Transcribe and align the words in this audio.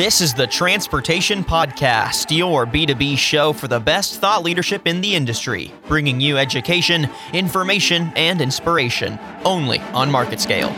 This 0.00 0.22
is 0.22 0.32
the 0.32 0.46
Transportation 0.46 1.44
Podcast, 1.44 2.34
your 2.34 2.64
B2B 2.64 3.18
show 3.18 3.52
for 3.52 3.68
the 3.68 3.78
best 3.78 4.18
thought 4.18 4.42
leadership 4.42 4.86
in 4.86 5.02
the 5.02 5.14
industry, 5.14 5.74
bringing 5.88 6.22
you 6.22 6.38
education, 6.38 7.06
information, 7.34 8.10
and 8.16 8.40
inspiration 8.40 9.18
only 9.44 9.78
on 9.92 10.10
Market 10.10 10.40
Scale. 10.40 10.70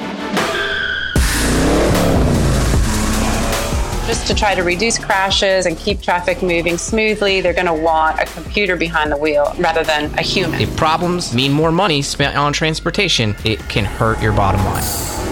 Just 4.09 4.27
to 4.27 4.35
try 4.35 4.57
to 4.57 4.65
reduce 4.65 4.99
crashes 4.99 5.67
and 5.67 5.79
keep 5.79 6.03
traffic 6.03 6.43
moving 6.43 6.77
smoothly, 6.77 7.41
they're 7.41 7.53
going 7.53 7.67
to 7.67 7.73
want 7.75 8.19
a 8.19 8.25
computer 8.25 8.75
behind 8.75 9.13
the 9.13 9.17
wheel 9.17 9.55
rather 9.57 9.85
than 9.85 10.13
a 10.19 10.23
human. 10.23 10.61
If 10.61 10.77
problems 10.77 11.33
mean 11.33 11.53
more 11.53 11.71
money 11.71 12.03
spent 12.03 12.37
on 12.37 12.53
transportation, 12.53 13.37
it 13.45 13.61
can 13.69 13.85
hurt 13.85 14.21
your 14.21 14.33
bottom 14.33 14.65
line. 14.65 15.32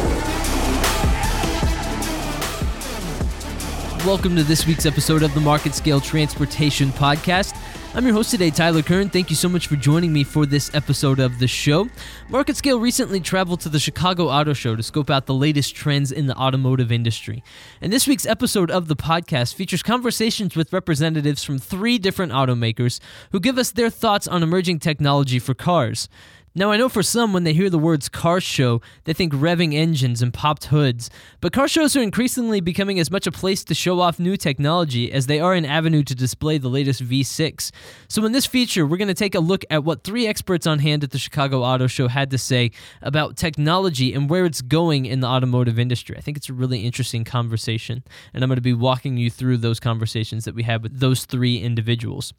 Welcome 4.07 4.35
to 4.37 4.43
this 4.43 4.67
week's 4.67 4.87
episode 4.87 5.23
of 5.23 5.35
the 5.35 5.43
Market 5.43 5.75
Scale 5.75 6.01
Transportation 6.01 6.89
Podcast. 6.89 7.55
I'm 7.95 8.05
your 8.07 8.15
host 8.15 8.31
today, 8.31 8.49
Tyler 8.49 8.81
Kern. 8.81 9.11
Thank 9.11 9.29
you 9.29 9.37
so 9.37 9.47
much 9.47 9.67
for 9.67 9.77
joining 9.77 10.11
me 10.11 10.25
for 10.25 10.47
this 10.47 10.75
episode 10.75 11.21
of 11.21 11.39
the 11.39 11.47
show. 11.47 11.87
Market 12.31 12.57
Scale 12.57 12.81
recently 12.81 13.21
traveled 13.21 13.61
to 13.61 13.69
the 13.69 13.79
Chicago 13.79 14.29
Auto 14.29 14.55
Show 14.55 14.75
to 14.75 14.83
scope 14.83 15.11
out 15.11 15.27
the 15.27 15.35
latest 15.35 15.75
trends 15.75 16.13
in 16.13 16.29
the 16.29 16.37
automotive 16.37 16.91
industry. 16.91 17.45
And 17.83 17.93
this 17.93 18.07
week's 18.09 18.25
episode 18.25 18.71
of 18.71 18.89
the 18.89 18.97
podcast 18.97 19.55
features 19.55 19.83
conversations 19.83 20.57
with 20.57 20.73
representatives 20.73 21.45
from 21.45 21.59
three 21.59 21.99
different 21.99 22.33
automakers 22.33 23.01
who 23.33 23.41
give 23.41 23.59
us 23.59 23.71
their 23.71 23.91
thoughts 23.91 24.27
on 24.27 24.43
emerging 24.43 24.79
technology 24.79 25.39
for 25.39 25.53
cars. 25.53 26.09
Now, 26.53 26.73
I 26.73 26.79
know 26.79 26.89
for 26.89 27.05
some, 27.05 27.33
when 27.33 27.45
they 27.45 27.53
hear 27.53 27.71
the 27.71 27.79
words 27.79 28.09
car 28.09 28.41
show, 28.41 28.83
they 29.05 29.13
think 29.13 29.33
revving 29.33 29.73
engines 29.73 30.21
and 30.21 30.35
popped 30.35 30.65
hoods, 30.65 31.09
but 31.41 31.53
car 31.53 31.69
shows 31.69 31.95
are 31.95 32.03
increasingly 32.03 32.61
becoming 32.61 32.99
as 32.99 33.09
much 33.09 33.29
a 33.29 33.31
place 33.31 33.63
to 33.63 33.73
show 33.73 34.01
off 34.01 34.19
new 34.19 34.37
technology 34.37 35.13
as 35.13 35.29
they 35.29 35.39
are 35.39 35.55
an 35.55 35.65
avenue 35.65 36.03
to 36.03 36.13
display 36.13 36.59
the 36.59 36.69
latest 36.69 37.05
V6. 37.05 37.71
So, 38.09 38.25
in 38.25 38.33
this 38.33 38.47
feature, 38.47 38.85
we're 38.85 38.97
going 38.97 39.07
to 39.07 39.15
take 39.15 39.37
a 39.37 39.41
look 39.41 39.65
at 39.71 39.85
what 39.85 40.03
three 40.03 40.27
experts 40.27 40.67
on 40.67 40.81
hand 40.81 41.05
at 41.05 41.13
the 41.13 41.19
Chicago 41.19 41.63
Auto 41.63 41.87
Show 41.87 42.09
had 42.09 42.33
to 42.33 42.39
say 42.39 42.73
about 43.01 43.37
technology 43.37 44.13
and 44.13 44.29
where 44.29 44.45
it's 44.45 44.61
going 44.61 45.07
in 45.07 45.21
the 45.21 45.29
automotive 45.29 45.79
industry. 45.79 46.17
I 46.19 46.21
think 46.21 46.37
it's 46.37 46.49
a 46.49 46.53
really 46.53 46.81
interesting 46.81 47.23
conversation, 47.23 48.03
and 48.35 48.43
I'm 48.43 48.49
going 48.49 48.57
to 48.57 48.61
be 48.61 48.75
walking 48.75 49.17
you 49.17 49.31
through 49.31 49.59
those 49.59 49.79
conversations 49.79 50.47
that 50.47 50.57
we 50.57 50.65
had 50.65 50.83
with 50.83 50.99
those 50.99 51.27
three 51.27 51.59
individuals. 51.59 52.35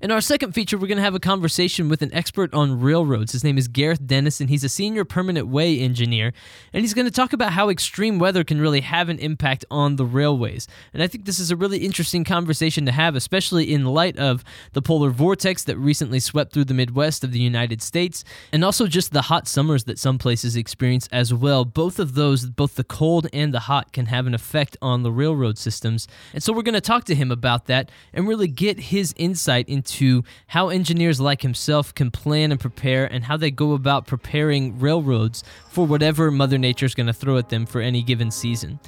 In 0.00 0.10
our 0.10 0.20
second 0.20 0.52
feature, 0.52 0.78
we're 0.78 0.86
going 0.86 0.96
to 0.96 1.02
have 1.02 1.14
a 1.14 1.20
conversation 1.20 1.88
with 1.88 2.02
an 2.02 2.12
expert 2.14 2.52
on 2.54 2.80
railroads. 2.80 3.32
His 3.32 3.44
name 3.44 3.58
is 3.58 3.68
Gareth 3.68 4.06
Dennis, 4.06 4.40
and 4.40 4.48
he's 4.48 4.64
a 4.64 4.68
senior 4.68 5.04
permanent 5.04 5.48
way 5.48 5.78
engineer. 5.78 6.32
And 6.72 6.82
he's 6.82 6.94
going 6.94 7.06
to 7.06 7.12
talk 7.12 7.32
about 7.32 7.52
how 7.52 7.68
extreme 7.68 8.18
weather 8.18 8.44
can 8.44 8.60
really 8.60 8.80
have 8.80 9.08
an 9.08 9.18
impact 9.18 9.64
on 9.70 9.96
the 9.96 10.04
railways. 10.04 10.66
And 10.94 11.02
I 11.02 11.06
think 11.06 11.24
this 11.24 11.38
is 11.38 11.50
a 11.50 11.56
really 11.56 11.78
interesting 11.78 12.24
conversation 12.24 12.86
to 12.86 12.92
have, 12.92 13.14
especially 13.16 13.72
in 13.72 13.84
light 13.84 14.16
of 14.18 14.44
the 14.72 14.82
polar 14.82 15.10
vortex 15.10 15.64
that 15.64 15.76
recently 15.76 16.20
swept 16.20 16.52
through 16.52 16.64
the 16.64 16.74
Midwest 16.74 17.24
of 17.24 17.32
the 17.32 17.40
United 17.40 17.82
States, 17.82 18.24
and 18.52 18.64
also 18.64 18.86
just 18.86 19.12
the 19.12 19.22
hot 19.22 19.46
summers 19.46 19.84
that 19.84 19.98
some 19.98 20.18
places 20.18 20.56
experience 20.56 21.08
as 21.12 21.34
well. 21.34 21.64
Both 21.64 21.98
of 21.98 22.14
those, 22.14 22.46
both 22.46 22.76
the 22.76 22.84
cold 22.84 23.26
and 23.32 23.52
the 23.52 23.60
hot, 23.60 23.92
can 23.92 24.06
have 24.06 24.26
an 24.26 24.34
effect 24.34 24.76
on 24.80 25.02
the 25.02 25.12
railroad 25.12 25.58
systems. 25.58 26.08
And 26.32 26.42
so 26.42 26.52
we're 26.52 26.62
going 26.62 26.74
to 26.74 26.80
talk 26.80 27.04
to 27.04 27.14
him 27.14 27.30
about 27.30 27.66
that 27.66 27.90
and 28.12 28.26
really 28.26 28.48
get 28.48 28.78
his 28.78 29.14
insight 29.16 29.59
into 29.68 30.22
how 30.48 30.68
engineers 30.68 31.20
like 31.20 31.42
himself 31.42 31.94
can 31.94 32.10
plan 32.10 32.50
and 32.50 32.60
prepare 32.60 33.06
and 33.06 33.24
how 33.24 33.36
they 33.36 33.50
go 33.50 33.72
about 33.72 34.06
preparing 34.06 34.78
railroads 34.78 35.42
for 35.70 35.86
whatever 35.86 36.30
Mother 36.30 36.58
Nature 36.58 36.86
is 36.86 36.94
going 36.94 37.06
to 37.06 37.12
throw 37.12 37.36
at 37.36 37.48
them 37.48 37.66
for 37.66 37.80
any 37.80 38.02
given 38.02 38.30
season. 38.30 38.78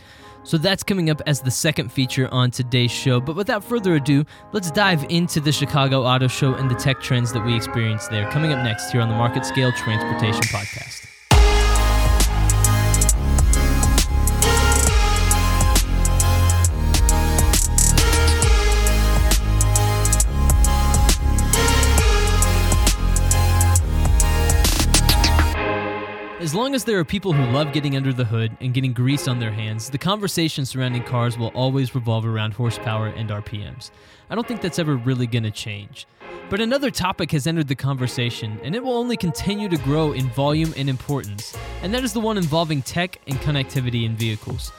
So 0.45 0.59
that's 0.59 0.83
coming 0.83 1.09
up 1.09 1.23
as 1.27 1.41
the 1.41 1.51
second 1.51 1.93
feature 1.93 2.29
on 2.33 2.51
today's 2.51 2.91
show. 2.91 3.21
But 3.21 3.37
without 3.37 3.63
further 3.63 3.95
ado, 3.95 4.25
let's 4.53 4.71
dive 4.71 5.05
into 5.09 5.39
the 5.39 5.53
Chicago 5.53 6.03
Auto 6.03 6.27
Show 6.27 6.55
and 6.55 6.69
the 6.71 6.75
tech 6.75 7.01
trends 7.01 7.33
that 7.33 7.45
we 7.45 7.55
experienced 7.55 8.11
there. 8.11 8.29
Coming 8.31 8.53
up 8.53 8.65
next 8.65 8.91
here 8.91 9.01
on 9.01 9.09
the 9.09 9.15
Market 9.15 9.47
Scale 9.47 9.73
Transportation 9.73 10.43
Podcast. 10.43 11.12
As 26.53 26.57
long 26.57 26.75
as 26.75 26.85
there 26.85 26.99
are 26.99 27.05
people 27.05 27.33
who 27.33 27.51
love 27.51 27.73
getting 27.73 27.97
under 27.97 28.13
the 28.13 28.27
hood 28.27 28.55
and 28.61 28.75
getting 28.75 28.93
grease 28.93 29.27
on 29.27 29.39
their 29.39 29.51
hands, 29.51 29.89
the 29.89 29.97
conversation 29.97 30.67
surrounding 30.67 31.03
cars 31.03 31.39
will 31.39 31.51
always 31.55 31.95
revolve 31.95 32.27
around 32.27 32.53
horsepower 32.53 33.07
and 33.07 33.31
RPMs. 33.31 33.91
I 34.29 34.35
don't 34.35 34.47
think 34.47 34.61
that's 34.61 34.79
ever 34.79 34.97
really 34.97 35.27
going 35.27 35.45
to 35.45 35.51
change. 35.51 36.07
But 36.51 36.61
another 36.61 36.91
topic 36.91 37.31
has 37.31 37.47
entered 37.47 37.69
the 37.69 37.75
conversation, 37.75 38.61
and 38.63 38.77
it 38.77 38.85
will 38.85 38.99
only 38.99 39.17
continue 39.17 39.67
to 39.71 39.79
grow 39.79 40.13
in 40.13 40.29
volume 40.29 40.75
and 40.77 40.91
importance, 40.91 41.57
and 41.81 41.95
that 41.95 42.05
is 42.05 42.13
the 42.13 42.21
one 42.21 42.37
involving 42.37 42.83
tech 42.83 43.19
and 43.27 43.39
connectivity 43.39 44.05
in 44.05 44.15
vehicles. 44.15 44.73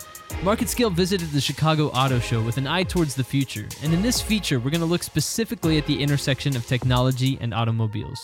Market 0.43 0.69
Scale 0.69 0.91
visited 0.91 1.31
the 1.31 1.41
Chicago 1.41 1.87
Auto 1.87 2.19
Show 2.19 2.43
with 2.43 2.57
an 2.57 2.67
eye 2.67 2.83
towards 2.83 3.15
the 3.15 3.23
future, 3.23 3.67
and 3.81 3.95
in 3.95 4.03
this 4.03 4.21
feature, 4.21 4.59
we're 4.59 4.69
going 4.69 4.79
to 4.79 4.85
look 4.85 5.01
specifically 5.01 5.79
at 5.79 5.87
the 5.87 6.03
intersection 6.03 6.55
of 6.55 6.67
technology 6.67 7.39
and 7.41 7.51
automobiles. 7.51 8.23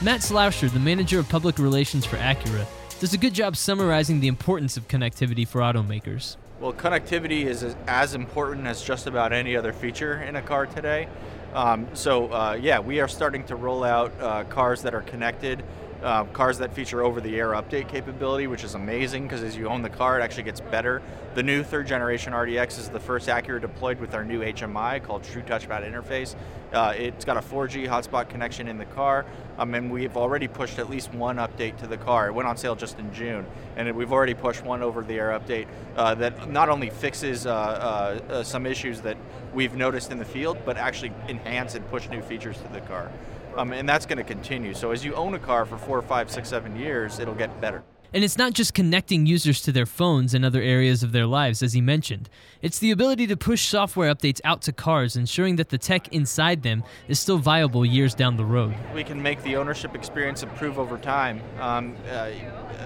Matt 0.00 0.20
Sloustcher, 0.20 0.72
the 0.72 0.78
manager 0.78 1.18
of 1.18 1.28
public 1.28 1.58
relations 1.58 2.06
for 2.06 2.16
Acura, 2.18 2.66
does 3.00 3.14
a 3.14 3.18
good 3.18 3.34
job 3.34 3.56
summarizing 3.56 4.20
the 4.20 4.28
importance 4.28 4.76
of 4.76 4.86
connectivity 4.88 5.46
for 5.46 5.60
automakers. 5.60 6.36
Well, 6.60 6.72
connectivity 6.72 7.44
is 7.44 7.76
as 7.86 8.14
important 8.14 8.66
as 8.66 8.82
just 8.82 9.06
about 9.06 9.32
any 9.32 9.56
other 9.56 9.72
feature 9.72 10.20
in 10.22 10.36
a 10.36 10.42
car 10.42 10.66
today. 10.66 11.08
Um, 11.54 11.86
so, 11.94 12.32
uh, 12.32 12.58
yeah, 12.60 12.78
we 12.80 13.00
are 13.00 13.08
starting 13.08 13.44
to 13.44 13.56
roll 13.56 13.84
out 13.84 14.12
uh, 14.20 14.44
cars 14.44 14.82
that 14.82 14.94
are 14.94 15.02
connected, 15.02 15.64
uh, 16.02 16.24
cars 16.24 16.58
that 16.58 16.72
feature 16.74 17.02
over 17.02 17.20
the 17.20 17.36
air 17.36 17.50
update 17.50 17.88
capability, 17.88 18.46
which 18.46 18.64
is 18.64 18.74
amazing 18.74 19.24
because 19.24 19.42
as 19.42 19.56
you 19.56 19.68
own 19.68 19.82
the 19.82 19.90
car, 19.90 20.18
it 20.18 20.22
actually 20.22 20.44
gets 20.44 20.60
better. 20.60 21.02
The 21.34 21.42
new 21.42 21.62
third 21.62 21.86
generation 21.86 22.32
RDX 22.32 22.78
is 22.78 22.88
the 22.88 23.00
first 23.00 23.28
Acura 23.28 23.60
deployed 23.60 24.00
with 24.00 24.14
our 24.14 24.24
new 24.24 24.40
HMI 24.40 25.02
called 25.02 25.24
True 25.24 25.42
Touchpad 25.42 25.88
Interface. 25.88 26.34
Uh, 26.72 26.92
it's 26.96 27.24
got 27.24 27.36
a 27.36 27.40
4G 27.40 27.88
hotspot 27.88 28.28
connection 28.28 28.68
in 28.68 28.76
the 28.76 28.84
car, 28.84 29.24
um, 29.58 29.74
and 29.74 29.90
we've 29.90 30.16
already 30.16 30.46
pushed 30.46 30.78
at 30.78 30.90
least 30.90 31.12
one 31.14 31.36
update 31.36 31.78
to 31.78 31.86
the 31.86 31.96
car. 31.96 32.28
It 32.28 32.32
went 32.32 32.46
on 32.46 32.56
sale 32.56 32.76
just 32.76 32.98
in 32.98 33.12
June, 33.12 33.46
and 33.76 33.90
we've 33.96 34.12
already 34.12 34.34
pushed 34.34 34.64
one 34.64 34.82
over 34.82 35.02
the 35.02 35.14
air 35.14 35.30
update 35.30 35.66
uh, 35.96 36.14
that 36.16 36.50
not 36.50 36.68
only 36.68 36.90
fixes 36.90 37.46
uh, 37.46 37.52
uh, 37.52 38.32
uh, 38.32 38.42
some 38.42 38.66
issues 38.66 39.00
that 39.00 39.16
we've 39.54 39.74
noticed 39.74 40.10
in 40.10 40.18
the 40.18 40.24
field, 40.24 40.58
but 40.64 40.76
actually 40.76 41.12
enhance 41.28 41.74
and 41.74 41.88
push 41.90 42.08
new 42.08 42.20
features 42.20 42.58
to 42.58 42.68
the 42.72 42.80
car. 42.82 43.10
Um, 43.58 43.72
and 43.72 43.88
that's 43.88 44.06
going 44.06 44.18
to 44.18 44.24
continue. 44.24 44.72
So 44.72 44.92
as 44.92 45.04
you 45.04 45.14
own 45.14 45.34
a 45.34 45.38
car 45.38 45.66
for 45.66 45.76
four, 45.76 46.00
five, 46.00 46.30
six, 46.30 46.48
seven 46.48 46.76
years, 46.76 47.18
it'll 47.18 47.34
get 47.34 47.60
better. 47.60 47.82
And 48.14 48.24
it's 48.24 48.38
not 48.38 48.54
just 48.54 48.72
connecting 48.72 49.26
users 49.26 49.60
to 49.62 49.72
their 49.72 49.84
phones 49.84 50.32
and 50.32 50.42
other 50.42 50.62
areas 50.62 51.02
of 51.02 51.12
their 51.12 51.26
lives, 51.26 51.62
as 51.62 51.74
he 51.74 51.82
mentioned. 51.82 52.30
It's 52.62 52.78
the 52.78 52.90
ability 52.90 53.26
to 53.26 53.36
push 53.36 53.66
software 53.66 54.14
updates 54.14 54.40
out 54.44 54.62
to 54.62 54.72
cars, 54.72 55.14
ensuring 55.14 55.56
that 55.56 55.68
the 55.68 55.76
tech 55.76 56.08
inside 56.08 56.62
them 56.62 56.84
is 57.06 57.18
still 57.18 57.36
viable 57.36 57.84
years 57.84 58.14
down 58.14 58.36
the 58.36 58.46
road. 58.46 58.74
We 58.94 59.04
can 59.04 59.20
make 59.20 59.42
the 59.42 59.56
ownership 59.56 59.94
experience 59.94 60.42
improve 60.42 60.78
over 60.78 60.96
time. 60.96 61.42
Um, 61.60 61.96
uh, 62.10 62.30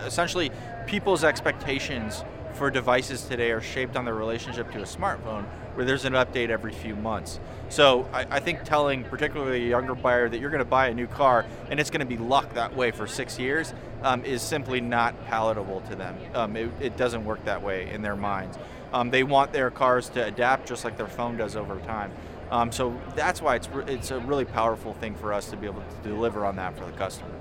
essentially, 0.04 0.50
people's 0.88 1.22
expectations 1.22 2.24
for 2.54 2.70
devices 2.70 3.22
today 3.22 3.50
are 3.50 3.60
shaped 3.60 3.96
on 3.96 4.04
their 4.04 4.14
relationship 4.14 4.70
to 4.72 4.78
a 4.78 4.84
smartphone, 4.84 5.44
where 5.74 5.84
there's 5.84 6.04
an 6.04 6.12
update 6.12 6.50
every 6.50 6.72
few 6.72 6.94
months. 6.94 7.40
So 7.68 8.06
I, 8.12 8.26
I 8.30 8.40
think 8.40 8.64
telling 8.64 9.04
particularly 9.04 9.64
a 9.64 9.68
younger 9.68 9.94
buyer 9.94 10.28
that 10.28 10.38
you're 10.38 10.50
going 10.50 10.58
to 10.58 10.64
buy 10.64 10.88
a 10.88 10.94
new 10.94 11.06
car 11.06 11.46
and 11.70 11.80
it's 11.80 11.90
going 11.90 12.00
to 12.00 12.06
be 12.06 12.18
locked 12.18 12.54
that 12.54 12.76
way 12.76 12.90
for 12.90 13.06
six 13.06 13.38
years 13.38 13.72
um, 14.02 14.24
is 14.24 14.42
simply 14.42 14.80
not 14.80 15.14
palatable 15.26 15.80
to 15.82 15.94
them. 15.94 16.16
Um, 16.34 16.56
it, 16.56 16.70
it, 16.80 16.96
doesn't 16.96 17.24
work 17.24 17.44
that 17.46 17.62
way 17.62 17.90
in 17.90 18.02
their 18.02 18.16
minds. 18.16 18.58
Um, 18.92 19.10
they 19.10 19.22
want 19.22 19.52
their 19.52 19.70
cars 19.70 20.10
to 20.10 20.24
adapt 20.24 20.68
just 20.68 20.84
like 20.84 20.98
their 20.98 21.06
phone 21.06 21.36
does 21.36 21.56
over 21.56 21.78
time. 21.80 22.12
Um, 22.50 22.70
so 22.70 23.00
that's 23.14 23.40
why 23.40 23.56
it's, 23.56 23.68
it's 23.86 24.10
a 24.10 24.18
really 24.20 24.44
powerful 24.44 24.92
thing 24.92 25.14
for 25.14 25.32
us 25.32 25.48
to 25.50 25.56
be 25.56 25.66
able 25.66 25.80
to 25.80 26.08
deliver 26.08 26.44
on 26.44 26.56
that 26.56 26.76
for 26.76 26.84
the 26.84 26.92
customer. 26.92 27.32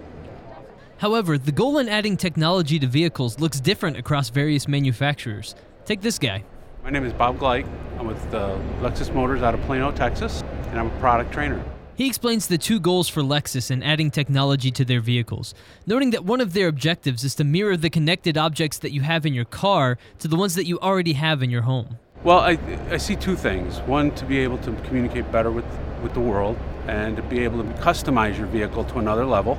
However, 1.02 1.40
the 1.40 1.52
goal 1.52 1.80
in 1.80 1.90
adding 1.90 2.16
technology 2.16 2.78
to 2.78 2.86
vehicles 2.86 3.40
looks 3.40 3.60
different 3.60 3.98
across 3.98 4.30
various 4.30 4.68
manufacturers. 4.68 5.56
Take 5.84 6.02
this 6.02 6.20
guy. 6.20 6.44
My 6.84 6.92
name 6.92 7.04
is 7.04 7.12
Bob 7.12 7.40
Gleich. 7.40 7.68
I'm 7.98 8.06
with 8.06 8.24
uh, 8.36 8.56
Lexus 8.82 9.12
Motors 9.12 9.42
out 9.42 9.56
of 9.56 9.62
Plano, 9.62 9.92
Texas, 9.92 10.44
and 10.70 10.80
I'm 10.80 10.96
a 10.96 11.00
product 11.00 11.34
trainer. 11.34 11.60
He 11.96 12.06
explains 12.06 12.46
the 12.46 12.60
two 12.60 12.80
goals 12.80 13.10
for 13.10 13.24
Lexus 13.24 13.72
in 13.72 13.82
adding 13.82 14.12
technology 14.12 14.70
to 14.70 14.86
their 14.86 15.02
vehicles, 15.02 15.56
noting 15.88 16.12
that 16.12 16.24
one 16.24 16.40
of 16.40 16.54
their 16.54 16.68
objectives 16.68 17.24
is 17.24 17.34
to 17.34 17.44
mirror 17.44 17.76
the 17.76 17.90
connected 17.90 18.38
objects 18.38 18.78
that 18.78 18.92
you 18.92 19.02
have 19.02 19.26
in 19.26 19.34
your 19.34 19.46
car 19.46 19.98
to 20.20 20.28
the 20.28 20.36
ones 20.36 20.54
that 20.54 20.68
you 20.68 20.78
already 20.82 21.14
have 21.14 21.42
in 21.42 21.50
your 21.50 21.64
home. 21.64 21.98
Well, 22.24 22.42
I, 22.42 22.60
I 22.92 22.98
see 22.98 23.16
two 23.16 23.36
things. 23.36 23.80
One, 23.88 24.12
to 24.12 24.26
be 24.26 24.38
able 24.38 24.60
to 24.60 24.72
communicate 24.84 25.32
better 25.32 25.50
with, 25.50 25.66
with 26.04 26.14
the 26.14 26.20
world 26.20 26.60
and 26.86 27.16
to 27.16 27.24
be 27.24 27.40
able 27.40 27.64
to 27.64 27.70
customize 27.82 28.38
your 28.38 28.46
vehicle 28.46 28.84
to 28.84 29.00
another 29.00 29.26
level. 29.26 29.58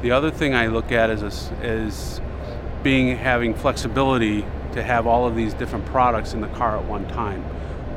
The 0.00 0.12
other 0.12 0.30
thing 0.30 0.54
I 0.54 0.68
look 0.68 0.92
at 0.92 1.10
is, 1.10 1.50
is 1.60 2.20
being 2.84 3.16
having 3.16 3.52
flexibility 3.52 4.44
to 4.72 4.82
have 4.82 5.08
all 5.08 5.26
of 5.26 5.34
these 5.34 5.54
different 5.54 5.86
products 5.86 6.34
in 6.34 6.40
the 6.40 6.48
car 6.48 6.78
at 6.78 6.84
one 6.84 7.08
time. 7.08 7.44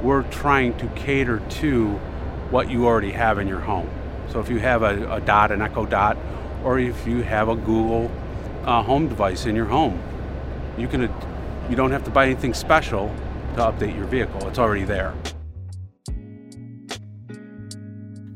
We're 0.01 0.23
trying 0.23 0.75
to 0.79 0.87
cater 0.87 1.39
to 1.39 1.89
what 2.49 2.71
you 2.71 2.87
already 2.87 3.11
have 3.11 3.37
in 3.37 3.47
your 3.47 3.59
home. 3.59 3.87
So 4.29 4.39
if 4.39 4.49
you 4.49 4.59
have 4.59 4.81
a, 4.81 5.13
a 5.13 5.21
Dot, 5.21 5.51
an 5.51 5.61
Echo 5.61 5.85
Dot, 5.85 6.17
or 6.63 6.79
if 6.79 7.05
you 7.05 7.21
have 7.21 7.49
a 7.49 7.55
Google 7.55 8.11
uh, 8.65 8.81
home 8.81 9.07
device 9.07 9.45
in 9.45 9.55
your 9.55 9.65
home, 9.65 10.01
you 10.77 10.87
can 10.87 11.01
you 11.69 11.75
don't 11.75 11.91
have 11.91 12.03
to 12.05 12.11
buy 12.11 12.25
anything 12.25 12.53
special 12.53 13.13
to 13.55 13.61
update 13.61 13.95
your 13.95 14.05
vehicle. 14.07 14.47
It's 14.47 14.59
already 14.59 14.85
there. 14.85 15.13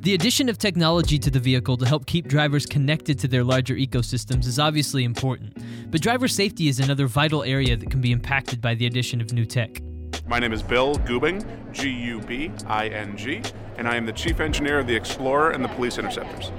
The 0.06 0.14
addition 0.14 0.50
of 0.50 0.60
technology 0.60 1.18
to 1.18 1.32
the 1.32 1.40
vehicle 1.40 1.78
to 1.78 1.86
help 1.88 2.06
keep 2.06 2.28
drivers 2.28 2.68
connected 2.68 3.18
to 3.22 3.28
their 3.28 3.44
larger 3.44 3.74
ecosystems 3.74 4.46
is 4.46 4.60
obviously 4.60 5.04
important, 5.04 5.58
but 5.90 6.00
driver 6.00 6.28
safety 6.28 6.68
is 6.68 6.80
another 6.80 7.08
vital 7.08 7.42
area 7.42 7.76
that 7.76 7.90
can 7.90 8.02
be 8.02 8.12
impacted 8.12 8.62
by 8.62 8.76
the 8.76 8.86
addition 8.86 9.20
of 9.20 9.34
new 9.34 9.46
tech. 9.46 9.82
My 10.28 10.38
name 10.38 10.54
is 10.54 10.62
Bill 10.62 10.98
Gubing, 10.98 11.44
G 11.72 11.90
U 11.90 12.22
B 12.22 12.52
I 12.68 12.90
N 12.90 13.18
G, 13.18 13.42
and 13.78 13.88
I 13.88 13.96
am 13.96 14.06
the 14.06 14.14
Chief 14.14 14.40
Engineer 14.40 14.78
of 14.78 14.86
the 14.86 14.96
Explorer 14.96 15.50
and 15.50 15.66
the 15.66 15.70
Police 15.70 15.98
Interceptors. 15.98 16.52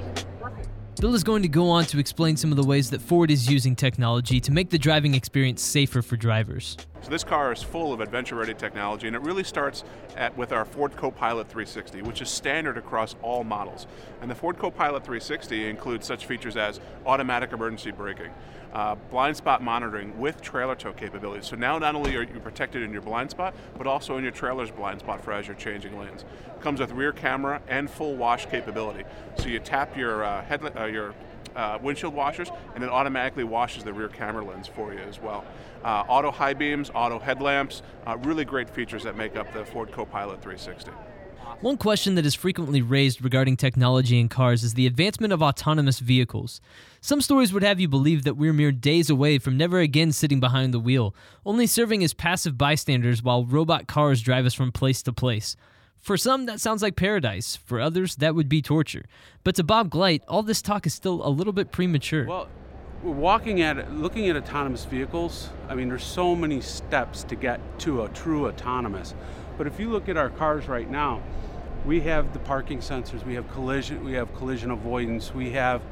Bill 0.99 1.15
is 1.15 1.23
going 1.23 1.43
to 1.43 1.49
go 1.49 1.69
on 1.69 1.85
to 1.87 1.99
explain 1.99 2.39
some 2.39 2.51
of 2.51 2.57
the 2.57 2.65
ways 2.65 2.89
that 2.89 3.03
Ford 3.03 3.31
is 3.31 3.51
using 3.51 3.77
technology 3.77 4.41
to 4.41 4.51
make 4.51 4.71
the 4.71 4.79
driving 4.79 5.15
experience 5.15 5.61
safer 5.61 6.01
for 6.01 6.17
drivers. 6.17 6.79
So 7.03 7.11
this 7.11 7.23
car 7.23 7.53
is 7.53 7.63
full 7.63 7.93
of 7.93 8.01
adventure-ready 8.01 8.55
technology, 8.55 9.07
and 9.07 9.15
it 9.15 9.21
really 9.21 9.45
starts 9.45 9.85
at 10.17 10.35
with 10.39 10.53
our 10.53 10.65
Ford 10.65 10.97
Copilot 10.97 11.49
360, 11.49 12.01
which 12.01 12.23
is 12.23 12.31
standard 12.31 12.79
across 12.79 13.15
all 13.21 13.45
models. 13.45 13.87
And 14.23 14.31
the 14.31 14.35
Ford 14.35 14.59
Copilot 14.59 15.05
360 15.05 15.69
includes 15.69 16.07
such 16.07 16.25
features 16.25 16.57
as 16.57 16.81
automatic 17.05 17.53
emergency 17.53 17.91
braking, 17.91 18.31
uh, 18.77 18.95
blind 19.11 19.35
spot 19.35 19.63
monitoring 19.63 20.19
with 20.19 20.43
trailer 20.43 20.75
tow 20.75 20.93
capabilities. 20.93 21.47
So 21.47 21.57
now 21.57 21.79
not 21.79 21.95
only 21.95 22.15
are 22.15 22.23
you 22.23 22.41
protected 22.41 22.83
in 22.83 22.93
your 22.93 23.01
blind 23.01 23.31
spot, 23.31 23.55
but 23.79 23.87
also 23.87 24.19
in 24.19 24.23
your 24.23 24.33
trailer's 24.33 24.71
blind 24.71 25.01
spot 25.01 25.25
for 25.25 25.33
as 25.33 25.47
you're 25.47 25.57
changing 25.57 25.99
lanes. 25.99 26.27
Comes 26.61 26.79
with 26.81 26.91
rear 26.91 27.13
camera 27.13 27.63
and 27.69 27.89
full 27.89 28.17
wash 28.17 28.45
capability. 28.45 29.05
So 29.39 29.47
you 29.47 29.61
tap 29.61 29.97
your 29.97 30.25
uh, 30.25 30.59
uh, 30.77 30.85
your 30.85 31.15
uh, 31.57 31.79
windshield 31.81 32.13
washers, 32.13 32.51
and 32.75 32.85
it 32.85 32.91
automatically 32.91 33.45
washes 33.45 33.83
the 33.83 33.95
rear 33.95 34.11
camera 34.11 34.45
lens 34.45 34.67
for 34.69 34.93
you 34.93 35.01
as 35.01 35.23
well. 35.23 35.47
Uh, 35.83 36.05
auto 36.07 36.31
high 36.31 36.53
beams, 36.53 36.91
auto 36.95 37.19
headlamps, 37.19 37.81
uh, 38.07 38.19
really 38.19 38.45
great 38.45 38.69
features 38.69 39.05
that 39.05 39.17
make 39.17 39.37
up 39.37 39.51
the 39.55 39.65
Ford 39.65 39.91
Copilot 39.91 40.43
360. 40.43 40.91
One 41.63 41.79
question 41.79 42.17
that 42.17 42.27
is 42.27 42.35
frequently 42.35 42.83
raised 42.83 43.25
regarding 43.25 43.57
technology 43.57 44.21
in 44.21 44.29
cars 44.29 44.63
is 44.63 44.75
the 44.75 44.87
advancement 44.87 45.33
of 45.33 45.43
autonomous 45.43 46.01
vehicles. 46.01 46.61
Some 47.01 47.23
stories 47.23 47.51
would 47.51 47.63
have 47.63 47.81
you 47.81 47.89
believe 47.89 48.25
that 48.25 48.37
we're 48.37 48.53
mere 48.53 48.73
days 48.73 49.09
away 49.09 49.39
from 49.39 49.57
never 49.57 49.81
again 49.81 50.13
sitting 50.13 50.39
behind 50.39 50.75
the 50.75 50.79
wheel, 50.79 51.15
only 51.47 51.67
serving 51.67 52.05
as 52.05 52.13
passive 52.13 52.59
bystanders 52.59 53.23
while 53.23 53.47
robot 53.47 53.87
cars 53.87 54.21
drive 54.21 54.45
us 54.45 54.53
from 54.53 54.71
place 54.71 55.03
to 55.05 55.15
place. 55.15 55.57
For 55.99 56.19
some, 56.19 56.45
that 56.45 56.61
sounds 56.61 56.83
like 56.83 56.95
paradise. 56.95 57.57
For 57.57 57.81
others, 57.81 58.17
that 58.17 58.35
would 58.35 58.51
be 58.51 58.61
torture. 58.61 59.07
But 59.43 59.55
to 59.55 59.65
Bob 59.65 59.89
Gleit, 59.89 60.23
all 60.29 60.43
this 60.43 60.61
talk 60.61 60.87
is 60.87 60.93
still 60.93 61.27
a 61.27 61.31
little 61.31 61.55
bit 61.55 61.73
premature. 61.73 62.27
Well, 62.27 62.49
we're 63.03 63.13
walking 63.13 63.63
at 63.63 63.95
looking 63.95 64.29
at 64.29 64.37
autonomous 64.37 64.85
vehicles, 64.85 65.49
I 65.69 65.75
mean, 65.75 65.89
there's 65.89 66.05
so 66.05 66.37
many 66.37 66.61
steps 66.61 67.25
to 67.25 67.35
get 67.35 67.61
to 67.81 68.03
a 68.03 68.11
true 68.11 68.47
autonomous. 68.47 69.15
But 69.59 69.67
if 69.67 69.81
you 69.81 69.91
look 69.91 70.09
at 70.09 70.17
our 70.17 70.31
cars 70.31 70.69
right 70.69 70.91
now, 70.91 71.23
we 71.85 72.01
have 72.01 72.33
the 72.33 72.39
parking 72.41 72.81
sensors, 72.81 73.25
we 73.25 73.35
have 73.35 73.51
collision, 73.53 74.05
we 74.05 74.13
have 74.15 74.35
collision 74.35 74.71
avoidance, 74.71 75.33
we 75.33 75.51
have 75.51 75.83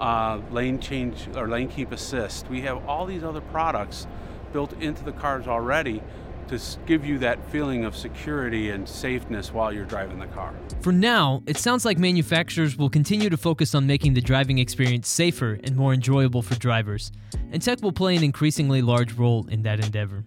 uh, 0.00 0.40
lane 0.50 0.80
change 0.80 1.28
or 1.36 1.48
lane 1.48 1.68
keep 1.68 1.92
assist. 1.92 2.48
We 2.48 2.62
have 2.62 2.86
all 2.88 3.06
these 3.06 3.22
other 3.22 3.40
products 3.40 4.06
built 4.52 4.72
into 4.74 5.04
the 5.04 5.12
cars 5.12 5.46
already 5.46 6.02
to 6.48 6.60
give 6.86 7.04
you 7.04 7.18
that 7.18 7.50
feeling 7.50 7.84
of 7.84 7.96
security 7.96 8.70
and 8.70 8.88
safeness 8.88 9.52
while 9.52 9.72
you're 9.72 9.84
driving 9.84 10.18
the 10.18 10.26
car. 10.26 10.52
For 10.80 10.92
now, 10.92 11.42
it 11.46 11.56
sounds 11.56 11.84
like 11.84 11.98
manufacturers 11.98 12.76
will 12.76 12.90
continue 12.90 13.30
to 13.30 13.36
focus 13.36 13.74
on 13.74 13.86
making 13.86 14.14
the 14.14 14.20
driving 14.20 14.58
experience 14.58 15.08
safer 15.08 15.58
and 15.62 15.76
more 15.76 15.94
enjoyable 15.94 16.42
for 16.42 16.54
drivers, 16.56 17.12
and 17.52 17.62
tech 17.62 17.80
will 17.82 17.92
play 17.92 18.16
an 18.16 18.24
increasingly 18.24 18.82
large 18.82 19.12
role 19.14 19.46
in 19.48 19.62
that 19.62 19.80
endeavor. 19.80 20.24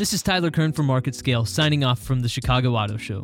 This 0.00 0.14
is 0.14 0.22
Tyler 0.22 0.50
Kern 0.50 0.72
from 0.72 0.86
Market 0.86 1.14
Scale, 1.14 1.44
signing 1.44 1.84
off 1.84 1.98
from 1.98 2.20
the 2.20 2.28
Chicago 2.30 2.74
Auto 2.74 2.96
Show. 2.96 3.22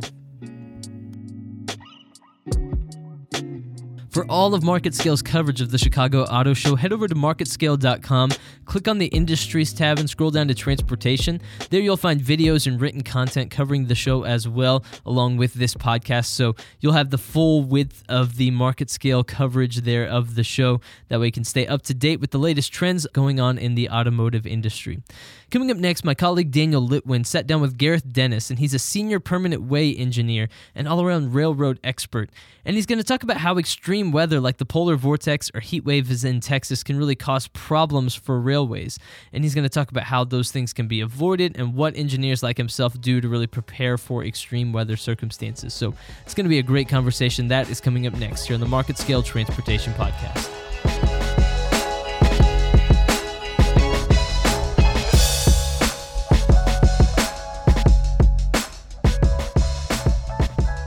For 4.10 4.24
all 4.30 4.54
of 4.54 4.62
MarketScale's 4.62 5.20
coverage 5.20 5.60
of 5.60 5.70
the 5.70 5.76
Chicago 5.76 6.24
Auto 6.24 6.54
Show, 6.54 6.74
head 6.74 6.90
over 6.90 7.06
to 7.06 7.14
marketscale.com, 7.14 8.30
click 8.64 8.88
on 8.88 8.96
the 8.96 9.08
Industries 9.08 9.74
tab, 9.74 9.98
and 9.98 10.08
scroll 10.08 10.30
down 10.30 10.48
to 10.48 10.54
Transportation. 10.54 11.40
There 11.68 11.82
you'll 11.82 11.98
find 11.98 12.20
videos 12.20 12.66
and 12.66 12.80
written 12.80 13.02
content 13.02 13.50
covering 13.50 13.86
the 13.86 13.94
show 13.94 14.24
as 14.24 14.48
well, 14.48 14.84
along 15.04 15.36
with 15.36 15.52
this 15.54 15.74
podcast. 15.74 16.26
So 16.26 16.56
you'll 16.80 16.94
have 16.94 17.10
the 17.10 17.18
full 17.18 17.62
width 17.62 18.04
of 18.08 18.36
the 18.36 18.50
MarketScale 18.50 19.26
coverage 19.26 19.82
there 19.82 20.06
of 20.06 20.34
the 20.34 20.44
show. 20.44 20.80
That 21.08 21.20
way 21.20 21.26
you 21.26 21.32
can 21.32 21.44
stay 21.44 21.66
up 21.66 21.82
to 21.82 21.92
date 21.92 22.18
with 22.18 22.30
the 22.30 22.38
latest 22.38 22.72
trends 22.72 23.06
going 23.12 23.38
on 23.38 23.58
in 23.58 23.74
the 23.74 23.90
automotive 23.90 24.46
industry. 24.46 25.02
Coming 25.48 25.70
up 25.70 25.76
next, 25.76 26.04
my 26.04 26.14
colleague 26.14 26.50
Daniel 26.50 26.86
Litwin 26.86 27.24
sat 27.24 27.46
down 27.46 27.60
with 27.60 27.78
Gareth 27.78 28.12
Dennis, 28.12 28.50
and 28.50 28.58
he's 28.58 28.74
a 28.74 28.80
senior 28.80 29.20
permanent 29.20 29.62
way 29.62 29.94
engineer 29.94 30.48
and 30.74 30.88
all 30.88 31.00
around 31.00 31.34
railroad 31.34 31.78
expert. 31.84 32.30
And 32.64 32.74
he's 32.74 32.84
going 32.84 32.98
to 32.98 33.04
talk 33.04 33.22
about 33.22 33.36
how 33.36 33.56
extreme 33.56 34.10
weather 34.10 34.40
like 34.40 34.56
the 34.56 34.64
polar 34.64 34.96
vortex 34.96 35.52
or 35.54 35.60
heat 35.60 35.84
waves 35.84 36.24
in 36.24 36.40
Texas 36.40 36.82
can 36.82 36.98
really 36.98 37.14
cause 37.14 37.46
problems 37.46 38.16
for 38.16 38.40
railways. 38.40 38.98
And 39.32 39.44
he's 39.44 39.54
going 39.54 39.62
to 39.62 39.70
talk 39.70 39.92
about 39.92 40.04
how 40.04 40.24
those 40.24 40.50
things 40.50 40.72
can 40.72 40.88
be 40.88 41.00
avoided 41.00 41.56
and 41.56 41.74
what 41.74 41.96
engineers 41.96 42.42
like 42.42 42.56
himself 42.56 43.00
do 43.00 43.20
to 43.20 43.28
really 43.28 43.46
prepare 43.46 43.96
for 43.96 44.24
extreme 44.24 44.72
weather 44.72 44.96
circumstances. 44.96 45.72
So 45.72 45.94
it's 46.22 46.34
going 46.34 46.46
to 46.46 46.50
be 46.50 46.58
a 46.58 46.64
great 46.64 46.88
conversation. 46.88 47.46
That 47.46 47.70
is 47.70 47.80
coming 47.80 48.08
up 48.08 48.14
next 48.14 48.46
here 48.46 48.54
on 48.54 48.60
the 48.60 48.66
Market 48.66 48.98
Scale 48.98 49.22
Transportation 49.22 49.92
Podcast. 49.92 50.65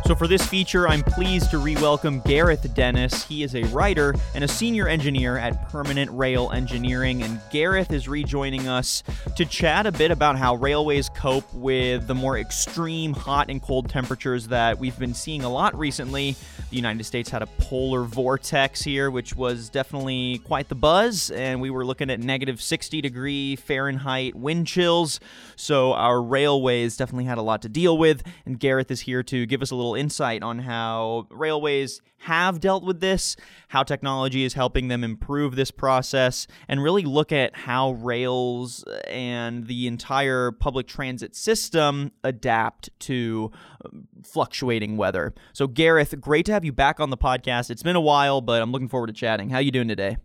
So, 0.09 0.15
for 0.15 0.25
this 0.25 0.43
feature, 0.43 0.87
I'm 0.87 1.03
pleased 1.03 1.51
to 1.51 1.59
re 1.59 1.75
welcome 1.75 2.21
Gareth 2.21 2.73
Dennis. 2.73 3.23
He 3.25 3.43
is 3.43 3.53
a 3.53 3.61
writer 3.65 4.15
and 4.33 4.43
a 4.43 4.47
senior 4.47 4.87
engineer 4.87 5.37
at 5.37 5.69
Permanent 5.69 6.09
Rail 6.09 6.49
Engineering. 6.49 7.21
And 7.21 7.39
Gareth 7.51 7.91
is 7.91 8.07
rejoining 8.07 8.67
us 8.67 9.03
to 9.35 9.45
chat 9.45 9.85
a 9.85 9.91
bit 9.91 10.09
about 10.09 10.35
how 10.35 10.55
railways 10.55 11.09
cope 11.09 11.53
with 11.53 12.07
the 12.07 12.15
more 12.15 12.39
extreme 12.39 13.13
hot 13.13 13.51
and 13.51 13.61
cold 13.61 13.87
temperatures 13.87 14.47
that 14.47 14.79
we've 14.79 14.97
been 14.97 15.13
seeing 15.13 15.43
a 15.43 15.49
lot 15.49 15.77
recently. 15.77 16.35
The 16.71 16.75
United 16.75 17.03
States 17.03 17.29
had 17.29 17.43
a 17.43 17.47
polar 17.59 18.03
vortex 18.03 18.81
here, 18.81 19.11
which 19.11 19.35
was 19.35 19.69
definitely 19.69 20.39
quite 20.39 20.69
the 20.69 20.75
buzz. 20.75 21.29
And 21.29 21.61
we 21.61 21.69
were 21.69 21.85
looking 21.85 22.09
at 22.09 22.19
negative 22.19 22.63
60 22.63 22.99
degree 23.01 23.57
Fahrenheit 23.57 24.33
wind 24.33 24.65
chills. 24.65 25.19
So, 25.55 25.93
our 25.93 26.19
railways 26.19 26.97
definitely 26.97 27.25
had 27.25 27.37
a 27.37 27.43
lot 27.43 27.61
to 27.61 27.69
deal 27.69 27.95
with. 27.95 28.23
And 28.47 28.59
Gareth 28.59 28.89
is 28.89 29.01
here 29.01 29.21
to 29.21 29.45
give 29.45 29.61
us 29.61 29.69
a 29.69 29.75
little 29.75 29.98
insight 29.99 30.41
on 30.41 30.59
how 30.59 31.27
railways 31.29 32.01
have 32.19 32.59
dealt 32.59 32.83
with 32.83 32.99
this, 32.99 33.35
how 33.69 33.83
technology 33.83 34.43
is 34.43 34.53
helping 34.53 34.87
them 34.87 35.03
improve 35.03 35.55
this 35.55 35.71
process, 35.71 36.47
and 36.67 36.83
really 36.83 37.03
look 37.03 37.31
at 37.31 37.55
how 37.55 37.91
rails 37.91 38.83
and 39.07 39.67
the 39.67 39.87
entire 39.87 40.51
public 40.51 40.87
transit 40.87 41.35
system 41.35 42.11
adapt 42.23 42.89
to 42.99 43.51
um, 43.85 44.07
fluctuating 44.23 44.97
weather. 44.97 45.33
So 45.53 45.67
Gareth, 45.67 46.19
great 46.19 46.45
to 46.47 46.51
have 46.51 46.65
you 46.65 46.71
back 46.73 46.99
on 46.99 47.09
the 47.09 47.17
podcast. 47.17 47.69
It's 47.69 47.83
been 47.83 47.95
a 47.95 48.01
while, 48.01 48.41
but 48.41 48.61
I'm 48.61 48.71
looking 48.71 48.89
forward 48.89 49.07
to 49.07 49.13
chatting. 49.13 49.49
How 49.49 49.59
you 49.59 49.71
doing 49.71 49.87
today? 49.87 50.17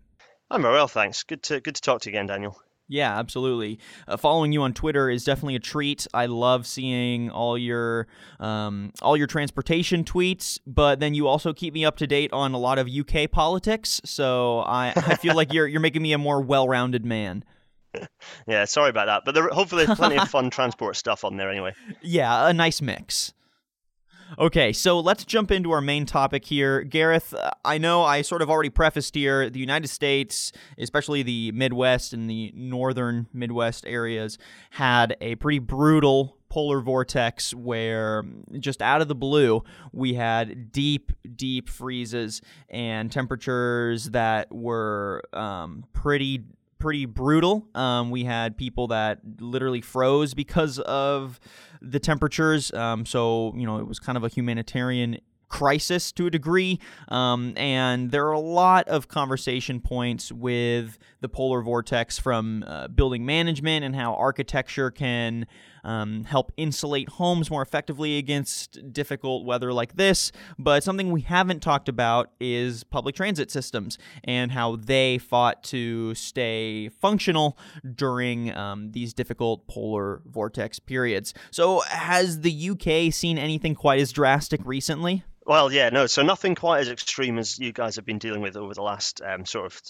I'm 0.51 0.63
well, 0.63 0.89
thanks. 0.89 1.23
Good 1.23 1.43
to 1.45 1.61
good 1.61 1.75
to 1.75 1.81
talk 1.81 2.03
to 2.03 2.11
you 2.11 2.17
again, 2.17 2.27
Daniel. 2.27 2.61
Yeah, 2.87 3.19
absolutely. 3.19 3.79
Uh, 4.07 4.17
following 4.17 4.53
you 4.53 4.63
on 4.63 4.75
Twitter 4.75 5.09
is 5.09 5.25
definitely 5.25 5.57
a 5.57 5.61
treat. 5.61 6.07
I 6.13 6.27
love 6.27 6.67
seeing 6.67 7.31
all 7.31 7.57
your 7.57 8.07
um, 8.41 8.93
all 9.01 9.17
your 9.17 9.27
transportation 9.27 10.05
tweets, 10.05 10.59
but 10.67 11.01
then 11.01 11.15
you 11.15 11.27
also 11.27 11.55
keep 11.55 11.73
me 11.73 11.85
up 11.85 11.97
to 11.99 12.07
date 12.07 12.33
on 12.33 12.53
a 12.53 12.59
lot 12.59 12.79
of 12.79 12.89
UK 12.89 13.31
politics. 13.31 14.03
So 14.05 14.61
I, 14.61 14.93
I 14.97 15.17
feel 15.17 15.35
like 15.35 15.53
you're 15.53 15.67
you're 15.67 15.81
making 15.81 16.03
me 16.03 16.13
a 16.13 16.19
more 16.19 16.43
well-rounded 16.43 17.05
man. 17.05 17.45
yeah, 18.47 18.65
sorry 18.65 18.91
about 18.91 19.07
that, 19.07 19.23
but 19.25 19.35
there, 19.35 19.49
hopefully 19.49 19.87
there's 19.87 19.99
plenty 19.99 20.19
of 20.19 20.29
fun 20.31 20.51
transport 20.51 20.97
stuff 20.97 21.25
on 21.25 21.37
there 21.37 21.51
anyway. 21.51 21.73
Yeah, 22.03 22.49
a 22.49 22.53
nice 22.53 22.83
mix. 22.83 23.33
Okay, 24.39 24.73
so 24.73 24.99
let's 25.01 25.25
jump 25.25 25.51
into 25.51 25.71
our 25.71 25.81
main 25.81 26.07
topic 26.07 26.45
here. 26.45 26.83
Gareth, 26.83 27.35
uh, 27.35 27.51
I 27.65 27.79
know 27.79 28.03
I 28.03 28.23
sort 28.23 28.43
of 28.43 28.51
already 28.51 28.71
prefaced 28.71 29.15
here 29.15 29.49
the 29.49 29.61
United 29.61 29.89
States, 29.89 30.53
especially 30.79 31.23
the 31.23 31.53
Midwest 31.53 32.13
and 32.13 32.29
the 32.29 32.53
northern 32.55 33.29
Midwest 33.33 33.85
areas, 33.87 34.39
had 34.71 35.17
a 35.21 35.37
pretty 35.37 35.61
brutal 35.61 36.37
polar 36.49 36.81
vortex 36.81 37.53
where 37.53 38.23
just 38.61 38.81
out 38.81 39.01
of 39.01 39.09
the 39.09 39.15
blue 39.15 39.63
we 39.93 40.15
had 40.15 40.71
deep 40.71 41.11
deep 41.35 41.69
freezes 41.69 42.41
and 42.69 43.11
temperatures 43.11 44.11
that 44.11 44.55
were 44.55 45.23
um, 45.33 45.85
pretty 45.93 46.45
pretty 46.85 47.07
brutal. 47.07 47.67
Um, 47.75 48.11
we 48.11 48.25
had 48.25 48.59
people 48.59 48.89
that 48.89 49.21
literally 49.41 49.81
froze 49.81 50.35
because 50.35 50.79
of 50.81 51.41
the 51.81 51.99
temperatures. 51.99 52.71
Um, 52.75 53.07
so, 53.07 53.55
you 53.57 53.65
know, 53.65 53.79
it 53.79 53.89
was 53.89 53.99
kind 53.99 54.19
of 54.19 54.23
a 54.23 54.29
humanitarian 54.29 55.19
crisis 55.49 56.13
to 56.13 56.27
a 56.27 56.31
degree. 56.31 56.79
Um, 57.09 57.55
and 57.57 58.11
there 58.11 58.27
are 58.27 58.33
a 58.33 58.39
lot 58.39 58.87
of 58.89 59.09
conversation 59.09 59.81
points 59.81 60.31
with 60.31 60.99
the 61.23 61.29
polar 61.31 61.63
vortex 61.63 62.19
from 62.19 62.63
uh, 62.67 62.89
building 62.89 63.25
management 63.25 63.83
and 63.83 63.97
how 63.97 64.13
architecture 64.17 64.91
can 64.91 65.47
um, 65.85 66.25
help 66.25 66.53
insulate 66.57 67.09
homes 67.11 67.51
more 67.51 67.63
effectively 67.63 68.19
against 68.19 68.93
difficult 68.93 69.45
weather 69.45 69.73
like 69.73 69.97
this. 69.97 70.33
But 70.59 70.83
something 70.83 71.13
we 71.13 71.21
haven't 71.23 71.61
talked 71.61 71.89
about 71.89 72.31
is 72.41 72.85
public 72.85 73.15
transit 73.15 73.51
systems 73.51 73.99
and 74.25 74.53
how 74.53 74.77
they 74.77 75.19
fought 75.19 75.63
to 75.65 76.15
stay 76.15 76.89
functional 76.89 77.57
during 77.95 78.55
um, 78.57 78.93
these 78.93 79.13
difficult 79.13 79.67
polar 79.67 80.23
vortex 80.27 80.79
periods. 80.79 81.35
So, 81.51 81.81
has 81.81 82.41
the 82.41 82.71
UK 82.71 83.13
seen 83.13 83.39
anything 83.39 83.75
quite 83.75 84.01
as 84.01 84.13
drastic 84.13 84.61
recently? 84.65 85.25
Well, 85.47 85.71
yeah, 85.71 85.91
no. 85.91 86.07
So 86.07 86.23
nothing 86.23 86.55
quite 86.55 86.81
as 86.81 86.89
extreme 86.89 87.39
as 87.39 87.59
you 87.59 87.73
guys 87.73 87.97
have 87.97 88.07
been 88.07 88.19
dealing 88.19 88.41
with 88.41 88.57
over 88.57 88.73
the 88.73 88.83
last 88.83 89.21
um, 89.21 89.45
sort 89.45 89.67
of 89.67 89.81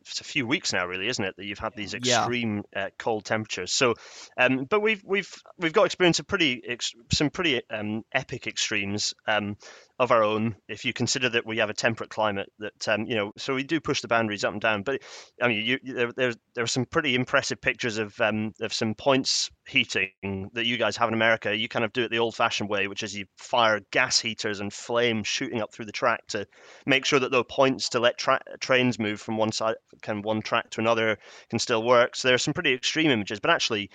it's 0.00 0.20
a 0.20 0.24
few 0.24 0.46
weeks 0.46 0.72
now, 0.72 0.86
really, 0.86 1.06
isn't 1.08 1.24
it? 1.24 1.36
That 1.36 1.44
you've 1.44 1.58
had 1.58 1.74
these 1.76 1.92
extreme 1.92 2.62
yeah. 2.74 2.84
uh, 2.84 2.88
cold 2.98 3.24
temperatures. 3.24 3.72
So, 3.72 3.94
um, 4.38 4.64
but 4.64 4.80
we've 4.80 5.02
we've 5.04 5.30
we've 5.58 5.72
got 5.72 5.84
experience 5.84 6.18
of 6.18 6.26
pretty 6.26 6.62
ex- 6.66 6.94
some 7.12 7.28
pretty 7.28 7.60
um, 7.70 8.04
epic 8.12 8.46
extremes. 8.46 9.14
Of 10.02 10.10
our 10.10 10.24
own 10.24 10.56
if 10.66 10.84
you 10.84 10.92
consider 10.92 11.28
that 11.28 11.46
we 11.46 11.58
have 11.58 11.70
a 11.70 11.74
temperate 11.74 12.10
climate 12.10 12.50
that 12.58 12.88
um, 12.88 13.06
you 13.06 13.14
know 13.14 13.30
so 13.38 13.54
we 13.54 13.62
do 13.62 13.78
push 13.78 14.00
the 14.00 14.08
boundaries 14.08 14.42
up 14.42 14.50
and 14.50 14.60
down. 14.60 14.82
But 14.82 15.00
i 15.40 15.46
mean 15.46 15.64
you, 15.64 15.78
you, 15.80 15.94
there, 15.94 16.34
there, 16.56 16.64
are 16.64 16.66
some 16.66 16.86
pretty 16.86 17.14
impressive 17.14 17.60
pictures 17.60 17.98
of 17.98 18.20
um, 18.20 18.52
of 18.60 18.72
some 18.72 18.96
points 18.96 19.48
heating 19.68 20.50
that 20.54 20.66
you 20.66 20.76
guys 20.76 20.96
have 20.96 21.06
in 21.06 21.14
america. 21.14 21.56
You 21.56 21.68
kind 21.68 21.84
of 21.84 21.92
do 21.92 22.02
it 22.02 22.10
the 22.10 22.18
old 22.18 22.34
fashioned 22.34 22.68
way 22.68 22.88
which 22.88 23.04
is 23.04 23.14
you 23.16 23.26
fire 23.38 23.80
gas 23.92 24.18
heaters 24.18 24.58
and 24.58 24.72
flame 24.72 25.22
shooting 25.22 25.62
up 25.62 25.72
through 25.72 25.84
the 25.84 25.92
track 25.92 26.26
to 26.30 26.48
make 26.84 27.04
sure 27.04 27.20
that 27.20 27.30
those 27.30 27.44
points 27.48 27.90
to 27.90 28.00
let 28.00 28.18
tra- 28.18 28.42
trains 28.58 28.98
move 28.98 29.20
from 29.20 29.36
one 29.36 29.52
side 29.52 29.76
of 30.08 30.24
one 30.24 30.42
track 30.42 30.68
to 30.70 30.80
another 30.80 31.16
can 31.48 31.60
still 31.60 31.82
work. 31.84 32.16
So 32.16 32.26
there 32.26 32.34
are 32.34 32.38
some 32.38 32.54
pretty 32.54 32.72
extreme 32.72 33.12
images. 33.12 33.38
But 33.38 33.52
actually 33.52 33.90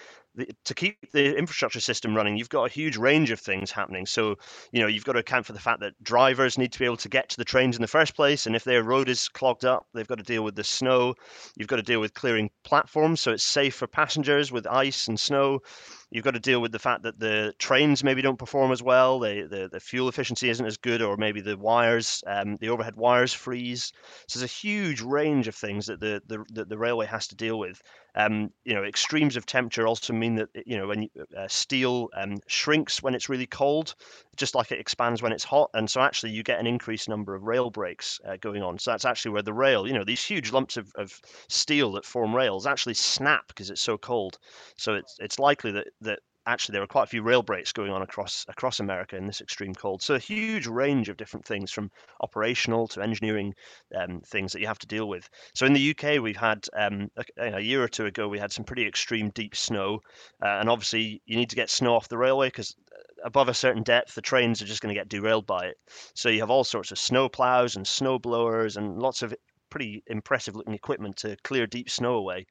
to 0.66 0.74
keep 0.76 0.98
the 1.12 1.36
infrastructure 1.36 1.80
system 1.80 2.16
running, 2.16 2.38
you've 2.38 2.50
got 2.50 2.66
a 2.66 2.74
huge 2.74 2.98
range 2.98 3.32
of 3.32 3.40
things 3.40 3.72
happening. 3.72 4.06
So, 4.06 4.36
you 4.72 4.82
know, 4.82 4.88
you've 4.88 5.06
got 5.06 5.14
to 5.14 5.20
account 5.20 5.46
for 5.46 5.54
the 5.54 5.60
fact 5.60 5.80
that 5.82 5.94
drivers 6.04 6.58
need 6.58 6.72
to 6.74 6.80
be 6.80 6.86
able 6.86 6.98
to 6.98 7.10
get 7.10 7.30
to 7.30 7.38
the 7.38 7.46
trains 7.46 7.76
in 7.76 7.82
the 7.82 7.88
first 7.88 8.16
place. 8.16 8.46
And 8.46 8.56
if 8.56 8.64
their 8.64 8.84
road 8.84 9.10
is 9.10 9.28
clogged 9.30 9.66
up, 9.66 9.88
they've 9.94 10.08
got 10.08 10.20
to 10.20 10.24
deal 10.24 10.44
with 10.44 10.56
the 10.56 10.64
snow. 10.64 11.16
You've 11.56 11.68
got 11.68 11.78
to 11.78 11.82
deal 11.84 12.00
with 12.00 12.14
clearing 12.14 12.50
platforms 12.64 13.22
so 13.22 13.32
it's 13.32 13.44
safe 13.44 13.76
for 13.76 13.88
passengers 13.88 14.52
with 14.52 14.68
ice 14.68 15.08
and 15.08 15.20
snow. 15.20 15.60
You've 16.10 16.24
got 16.24 16.36
to 16.36 16.40
deal 16.40 16.62
with 16.62 16.72
the 16.72 16.80
fact 16.80 17.04
that 17.04 17.20
the 17.20 17.54
trains 17.60 18.04
maybe 18.04 18.22
don't 18.22 18.40
perform 18.40 18.72
as 18.72 18.82
well. 18.82 19.20
The, 19.20 19.68
the 19.70 19.80
fuel 19.80 20.08
efficiency 20.08 20.50
isn't 20.50 20.66
as 20.66 20.78
good, 20.78 21.02
or 21.02 21.18
maybe 21.18 21.42
the 21.42 21.58
wires, 21.58 22.24
um, 22.26 22.56
the 22.58 22.70
overhead 22.70 22.96
wires 22.96 23.34
freeze. 23.34 23.92
So 24.28 24.40
there's 24.40 24.50
a 24.50 24.54
huge 24.54 25.02
range 25.02 25.48
of 25.50 25.56
things 25.56 25.88
that 25.88 26.00
the, 26.00 26.22
the, 26.26 26.46
the, 26.54 26.66
the 26.66 26.78
railway 26.78 27.08
has 27.08 27.28
to 27.28 27.36
deal 27.36 27.60
with. 27.60 27.82
Um, 28.16 28.52
you 28.64 28.74
know, 28.74 28.84
extremes 28.84 29.36
of 29.36 29.46
temperature 29.46 29.86
also 29.86 30.12
mean 30.14 30.36
that 30.36 30.50
you 30.66 30.76
know 30.78 30.88
when 30.88 31.08
uh, 31.38 31.48
steel 31.48 32.10
um, 32.16 32.38
shrinks 32.48 33.04
when 33.04 33.14
it's 33.14 33.30
really 33.30 33.46
cold, 33.46 33.94
just 34.38 34.56
like 34.56 34.72
it 34.72 34.80
expands 34.80 35.22
when 35.22 35.32
it's 35.32 35.44
hot, 35.44 35.70
and 35.74 35.90
so 35.90 36.02
actually 36.02 36.32
you 36.32 36.42
get 36.42 36.60
an 36.60 36.66
increased 36.66 37.10
number 37.10 37.36
of 37.36 37.44
rail 37.44 37.70
breaks 37.70 38.20
uh, 38.28 38.38
going 38.38 38.64
on. 38.64 38.80
So 38.80 38.92
that's 38.92 39.06
actually 39.06 39.32
where 39.32 39.44
the 39.44 39.54
rail, 39.54 39.86
you 39.88 39.94
know, 39.94 40.04
these 40.04 40.24
huge 40.24 40.52
lumps 40.52 40.78
of, 40.78 40.92
of 40.96 41.20
steel 41.50 41.92
that 41.94 42.06
form 42.06 42.36
rails 42.36 42.66
actually 42.66 42.96
snap 42.96 43.48
because 43.50 43.70
it's 43.70 43.82
so 43.82 43.98
cold. 43.98 44.40
So 44.78 44.96
it's 44.96 45.16
it's 45.20 45.38
likely 45.40 45.72
that 45.74 45.88
that 46.02 46.20
actually 46.48 46.74
there 46.74 46.82
are 46.82 46.88
quite 46.88 47.04
a 47.04 47.08
few 47.08 47.22
rail 47.22 47.44
breaks 47.44 47.74
going 47.74 47.92
on 47.92 48.02
across 48.02 48.46
across 48.48 48.80
America 48.80 49.18
in 49.18 49.28
this 49.28 49.42
extreme 49.42 49.76
cold. 49.76 50.02
So 50.02 50.16
a 50.16 50.20
huge 50.20 50.66
range 50.66 51.10
of 51.10 51.18
different 51.18 51.46
things 51.46 51.72
from 51.72 51.92
operational 52.22 52.88
to 52.90 53.02
engineering 53.02 53.54
um, 53.96 54.22
things 54.26 54.54
that 54.54 54.62
you 54.62 54.68
have 54.68 54.80
to 54.80 54.88
deal 54.88 55.08
with. 55.08 55.30
So 55.54 55.66
in 55.66 55.74
the 55.74 55.92
UK, 55.92 56.22
we've 56.22 56.38
had 56.38 56.66
um, 56.76 57.12
a, 57.18 57.58
a, 57.58 57.60
year 57.60 57.84
or 57.84 57.88
two 57.88 58.06
ago 58.06 58.28
we 58.28 58.40
had 58.40 58.52
some 58.52 58.66
pretty 58.66 58.88
extreme 58.88 59.30
deep 59.32 59.56
snow, 59.56 60.00
uh, 60.42 60.58
and 60.60 60.70
obviously 60.70 61.22
you 61.26 61.36
need 61.36 61.50
to 61.50 61.56
get 61.56 61.70
snow 61.70 61.96
off 61.96 62.08
the 62.08 62.18
railway 62.18 62.48
because 62.48 62.76
uh, 62.94 63.26
above 63.26 63.50
a 63.50 63.54
certain 63.54 63.84
depth 63.84 64.16
the 64.16 64.22
trains 64.22 64.62
are 64.62 64.66
just 64.66 64.82
going 64.82 64.94
to 64.94 65.00
get 65.00 65.10
derailed 65.10 65.46
by 65.46 65.66
it. 65.66 65.78
So 66.16 66.30
you 66.30 66.40
have 66.40 66.50
all 66.50 66.64
sorts 66.64 66.92
of 66.92 66.98
snow 66.98 67.28
plows 67.28 67.76
and 67.76 67.86
snow 67.86 68.18
blowers 68.18 68.78
and 68.78 69.00
lots 69.00 69.22
of 69.22 69.36
pretty 69.70 70.02
impressive 70.08 70.56
looking 70.56 70.74
equipment 70.74 71.18
to 71.18 71.36
clear 71.44 71.68
deep 71.68 71.90
snow 71.90 72.14
away. 72.14 72.46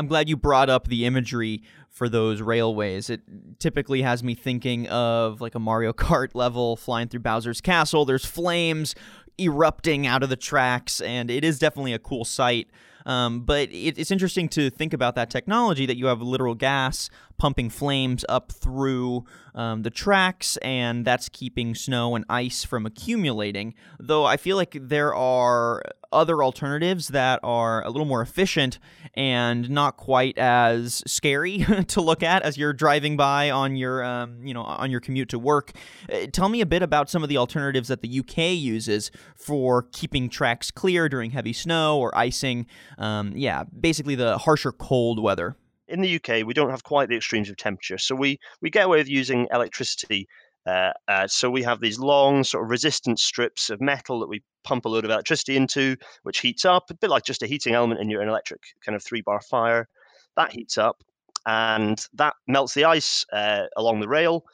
I'm 0.00 0.06
glad 0.06 0.30
you 0.30 0.36
brought 0.38 0.70
up 0.70 0.88
the 0.88 1.04
imagery 1.04 1.62
for 1.90 2.08
those 2.08 2.40
railways. 2.40 3.10
It 3.10 3.20
typically 3.58 4.00
has 4.00 4.24
me 4.24 4.34
thinking 4.34 4.88
of 4.88 5.42
like 5.42 5.54
a 5.54 5.58
Mario 5.58 5.92
Kart 5.92 6.30
level 6.32 6.74
flying 6.74 7.08
through 7.08 7.20
Bowser's 7.20 7.60
Castle. 7.60 8.06
There's 8.06 8.24
flames 8.24 8.94
erupting 9.38 10.06
out 10.06 10.22
of 10.22 10.30
the 10.30 10.36
tracks, 10.36 11.02
and 11.02 11.30
it 11.30 11.44
is 11.44 11.58
definitely 11.58 11.92
a 11.92 11.98
cool 11.98 12.24
sight. 12.24 12.70
Um, 13.04 13.42
but 13.42 13.68
it, 13.70 13.98
it's 13.98 14.10
interesting 14.10 14.48
to 14.50 14.70
think 14.70 14.94
about 14.94 15.16
that 15.16 15.28
technology 15.28 15.84
that 15.84 15.98
you 15.98 16.06
have 16.06 16.22
literal 16.22 16.54
gas 16.54 17.10
pumping 17.40 17.70
flames 17.70 18.22
up 18.28 18.52
through 18.52 19.24
um, 19.54 19.82
the 19.82 19.88
tracks, 19.88 20.58
and 20.58 21.06
that's 21.06 21.30
keeping 21.30 21.74
snow 21.74 22.14
and 22.14 22.22
ice 22.28 22.64
from 22.64 22.84
accumulating. 22.84 23.72
Though 23.98 24.26
I 24.26 24.36
feel 24.36 24.58
like 24.58 24.76
there 24.78 25.14
are 25.14 25.82
other 26.12 26.44
alternatives 26.44 27.08
that 27.08 27.40
are 27.42 27.82
a 27.82 27.88
little 27.88 28.04
more 28.04 28.20
efficient 28.20 28.78
and 29.14 29.70
not 29.70 29.96
quite 29.96 30.36
as 30.36 31.02
scary 31.06 31.64
to 31.88 32.02
look 32.02 32.22
at 32.22 32.42
as 32.42 32.58
you're 32.58 32.74
driving 32.74 33.16
by 33.16 33.48
on 33.48 33.74
your 33.74 34.04
um, 34.04 34.44
you 34.44 34.52
know 34.52 34.62
on 34.62 34.90
your 34.90 35.00
commute 35.00 35.30
to 35.30 35.38
work. 35.38 35.72
Uh, 36.12 36.26
tell 36.30 36.50
me 36.50 36.60
a 36.60 36.66
bit 36.66 36.82
about 36.82 37.08
some 37.08 37.22
of 37.22 37.30
the 37.30 37.38
alternatives 37.38 37.88
that 37.88 38.02
the 38.02 38.20
UK 38.20 38.52
uses 38.52 39.10
for 39.34 39.84
keeping 39.92 40.28
tracks 40.28 40.70
clear 40.70 41.08
during 41.08 41.30
heavy 41.30 41.54
snow 41.54 41.98
or 41.98 42.16
icing. 42.16 42.66
Um, 42.98 43.32
yeah, 43.34 43.64
basically 43.64 44.14
the 44.14 44.36
harsher 44.36 44.72
cold 44.72 45.22
weather 45.22 45.56
in 45.90 46.00
the 46.00 46.16
UK, 46.16 46.46
we 46.46 46.54
don't 46.54 46.70
have 46.70 46.84
quite 46.84 47.08
the 47.08 47.16
extremes 47.16 47.50
of 47.50 47.56
temperature, 47.56 47.98
so 47.98 48.14
we 48.14 48.38
we 48.62 48.70
get 48.70 48.86
away 48.86 48.98
with 48.98 49.08
using 49.08 49.48
electricity 49.52 50.28
uh, 50.66 50.92
uh, 51.08 51.26
so 51.26 51.50
we 51.50 51.62
have 51.62 51.80
these 51.80 51.98
long 51.98 52.44
sort 52.44 52.64
of 52.64 52.70
resistance 52.70 53.22
strips 53.22 53.70
of 53.70 53.80
metal 53.80 54.20
that 54.20 54.28
we 54.28 54.42
pump 54.62 54.84
a 54.84 54.88
load 54.88 55.04
of 55.04 55.10
electricity 55.10 55.56
into, 55.56 55.96
which 56.22 56.40
heats 56.40 56.64
up, 56.64 56.90
a 56.90 56.94
bit 56.94 57.10
like 57.10 57.24
just 57.24 57.42
a 57.42 57.46
heating 57.46 57.74
element 57.74 58.00
in 58.00 58.10
your 58.10 58.22
electric 58.22 58.60
kind 58.84 58.94
of 58.94 59.02
three 59.02 59.22
bar 59.22 59.40
fire. 59.40 59.88
That 60.36 60.52
heats 60.52 60.78
up 60.78 61.02
and 61.46 62.06
that 62.14 62.34
melts 62.46 62.74
the 62.74 62.84
ice 62.84 63.24
uh, 63.32 63.66
along 63.76 64.00
the 64.00 64.08
rail. 64.08 64.44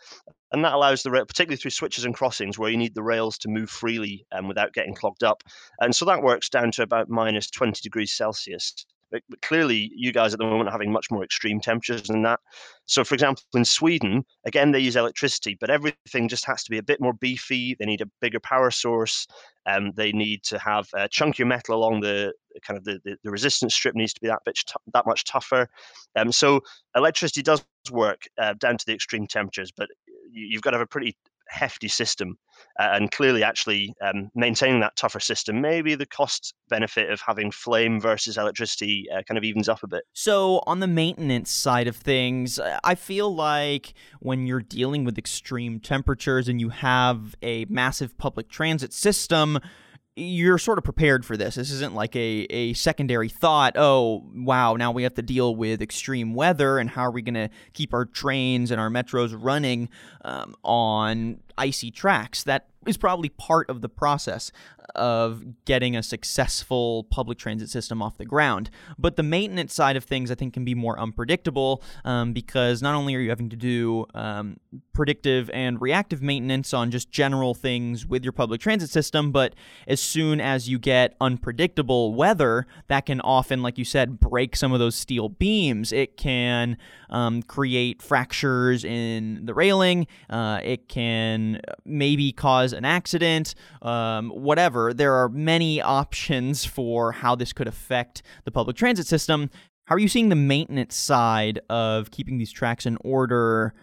And 0.53 0.65
that 0.65 0.75
allows 0.75 1.03
the 1.03 1.11
rail, 1.11 1.27
particularly 1.27 1.57
through 1.57 1.73
switches 1.73 2.05
and 2.05 2.15
crossings 2.15 2.57
where 2.57 2.71
you 2.71 2.77
need 2.77 2.95
the 2.95 3.03
rails 3.03 3.37
to 3.39 3.49
move 3.49 3.69
freely 3.69 4.25
um, 4.31 4.47
without 4.47 4.73
getting 4.73 4.95
clogged 4.95 5.25
up. 5.25 5.43
And 5.81 5.95
so 5.95 6.05
that 6.05 6.23
works 6.23 6.49
down 6.49 6.71
to 6.73 6.83
about 6.83 7.11
minus 7.11 7.51
20 7.51 7.81
degrees 7.83 8.13
Celsius. 8.13 8.87
But, 9.29 9.43
clearly, 9.43 9.91
you 9.95 10.13
guys 10.13 10.33
at 10.33 10.39
the 10.39 10.45
moment 10.45 10.69
are 10.69 10.73
having 10.73 10.93
much 10.93 11.11
more 11.11 11.25
extreme 11.25 11.61
temperatures 11.61 12.05
than 12.09 12.23
that. 12.23 12.41
So, 12.87 13.05
for 13.05 13.15
example, 13.15 13.43
in 13.55 13.65
Sweden, 13.65 14.25
again, 14.45 14.73
they 14.73 14.81
use 14.81 14.97
electricity, 14.97 15.57
but 15.61 15.71
everything 15.71 16.29
just 16.29 16.45
has 16.47 16.63
to 16.65 16.71
be 16.71 16.79
a 16.79 16.83
bit 16.83 17.01
more 17.01 17.13
beefy. 17.13 17.77
They 17.79 17.87
need 17.87 18.01
a 18.01 18.11
bigger 18.21 18.41
power 18.41 18.71
source. 18.71 19.27
Um, 19.67 19.93
they 19.97 20.13
need 20.13 20.45
to 20.45 20.59
have 20.59 20.87
uh, 20.95 21.09
chunkier 21.09 21.47
metal 21.47 21.75
along 21.75 22.01
the 22.01 22.33
kind 22.63 22.79
of 22.79 22.85
the, 22.85 23.01
the, 23.05 23.17
the, 23.23 23.31
resistance 23.31 23.75
strip 23.75 23.95
needs 23.95 24.15
to 24.15 24.21
be 24.21 24.29
that 24.29 24.41
bit 24.45 24.57
t- 24.57 24.75
that 24.95 25.07
much 25.07 25.25
tougher. 25.25 25.69
Um, 26.15 26.33
so 26.33 26.61
electricity 26.95 27.43
does 27.43 27.65
work 27.91 28.23
uh, 28.39 28.55
down 28.55 28.79
to 28.79 28.87
the 28.87 28.95
extreme 28.95 29.27
temperatures, 29.27 29.73
but 29.77 29.89
you've 30.31 30.63
got 30.63 30.71
to 30.71 30.77
have 30.77 30.85
a 30.85 30.87
pretty 30.87 31.17
hefty 31.49 31.89
system. 31.89 32.37
Uh, 32.79 32.89
and 32.93 33.11
clearly, 33.11 33.43
actually, 33.43 33.93
um, 34.03 34.31
maintaining 34.35 34.81
that 34.81 34.97
tougher 34.97 35.21
system, 35.21 35.61
maybe 35.61 35.95
the 35.95 36.07
cost 36.07 36.55
benefit 36.69 37.11
of 37.11 37.21
having 37.21 37.51
flame 37.51 38.01
versus 38.01 38.37
electricity 38.37 39.07
uh, 39.15 39.23
kind 39.23 39.37
of 39.37 39.45
evens 39.45 39.69
up 39.69 39.83
a 39.83 39.87
bit. 39.87 40.05
So, 40.13 40.63
on 40.67 40.81
the 40.81 40.87
maintenance 40.87 41.51
side 41.51 41.87
of 41.87 41.97
things, 41.97 42.59
I 42.83 42.95
feel 42.95 43.35
like 43.35 43.95
when 44.21 44.47
you're 44.47 44.63
dealing 44.63 45.05
with 45.05 45.19
extreme 45.19 45.81
temperatures 45.81 46.49
and 46.49 46.61
you 46.61 46.71
have 46.71 47.35
a 47.43 47.67
massive 47.67 48.17
public 48.19 48.49
transit 48.49 48.93
system, 48.93 49.59
you're 50.17 50.57
sort 50.57 50.79
of 50.79 50.85
prepared 50.85 51.27
for 51.27 51.37
this. 51.37 51.57
This 51.57 51.71
isn't 51.71 51.95
like 51.95 52.17
a, 52.17 52.47
a 52.49 52.73
secondary 52.73 53.29
thought, 53.29 53.75
oh, 53.77 54.25
wow, 54.35 54.75
now 54.75 54.91
we 54.91 55.03
have 55.03 55.13
to 55.15 55.23
deal 55.23 55.55
with 55.55 55.83
extreme 55.83 56.33
weather 56.33 56.79
and 56.79 56.89
how 56.89 57.03
are 57.03 57.11
we 57.11 57.21
going 57.21 57.35
to 57.35 57.51
keep 57.75 57.93
our 57.93 58.07
trains 58.07 58.71
and 58.71 58.81
our 58.81 58.89
metros 58.89 59.37
running 59.39 59.91
um, 60.25 60.57
on 60.65 61.41
icy 61.59 61.91
tracks. 61.91 62.45
That 62.45 62.69
is 62.87 62.97
probably 62.97 63.29
part 63.29 63.69
of 63.69 63.83
the 63.83 63.91
process. 63.91 64.53
Of 64.95 65.65
getting 65.65 65.97
a 65.97 66.03
successful 66.03 67.05
public 67.05 67.39
transit 67.39 67.69
system 67.69 68.03
off 68.03 68.17
the 68.19 68.25
ground. 68.25 68.71
But 68.99 69.17
the 69.17 69.23
maintenance 69.23 69.75
side 69.75 69.97
of 69.97 70.05
things, 70.05 70.31
I 70.31 70.35
think, 70.35 70.55
can 70.55 70.65
be 70.65 70.75
more 70.75 70.99
unpredictable 70.99 71.83
um, 72.05 72.33
because 72.33 72.83
not 72.83 72.95
only 72.95 73.15
are 73.15 73.21
you 73.21 73.31
having 73.31 73.51
to 73.51 73.57
do 73.57 74.07
um, 74.15 74.59
predictive 74.93 75.51
and 75.51 75.81
reactive 75.81 76.23
maintenance 76.23 76.73
on 76.73 76.91
just 76.91 77.11
general 77.11 77.55
things 77.55 78.07
with 78.07 78.25
your 78.25 78.33
public 78.33 78.61
transit 78.61 78.91
system, 78.91 79.33
but 79.33 79.55
as 79.87 80.01
soon 80.01 80.41
as 80.41 80.69
you 80.69 80.79
get 80.79 81.15
unpredictable 81.21 82.15
weather, 82.15 82.67
that 82.89 83.07
can 83.07 83.21
often, 83.21 83.63
like 83.63 83.79
you 83.79 83.85
said, 83.85 84.19
break 84.21 84.57
some 84.57 84.73
of 84.73 84.79
those 84.79 84.95
steel 84.95 85.29
beams. 85.29 85.93
It 85.93 86.17
can 86.17 86.79
um, 87.11 87.43
create 87.43 88.03
fractures 88.03 88.85
in 88.85 89.45
the 89.45 89.55
railing. 89.55 90.07
Uh, 90.29 90.61
it 90.63 90.89
can 90.89 91.61
maybe 91.85 92.33
cause 92.33 92.73
an 92.73 92.85
accident, 92.85 93.55
um, 93.83 94.33
whatever. 94.77 94.95
There 94.95 95.15
are 95.15 95.29
many 95.29 95.81
options 95.81 96.65
for 96.65 97.13
how 97.13 97.35
this 97.35 97.53
could 97.53 97.67
affect 97.67 98.23
the 98.45 98.51
public 98.51 98.77
transit 98.77 99.07
system. 99.07 99.51
How 99.87 99.95
are 99.95 99.99
you 99.99 100.09
seeing 100.09 100.29
the 100.29 100.37
maintenance 100.37 100.97
side 100.97 101.61
of 101.71 102.11
keeping 102.11 102.39
these 102.39 102.53
tracks 102.53 102.87
in 102.87 102.99
order 103.03 103.75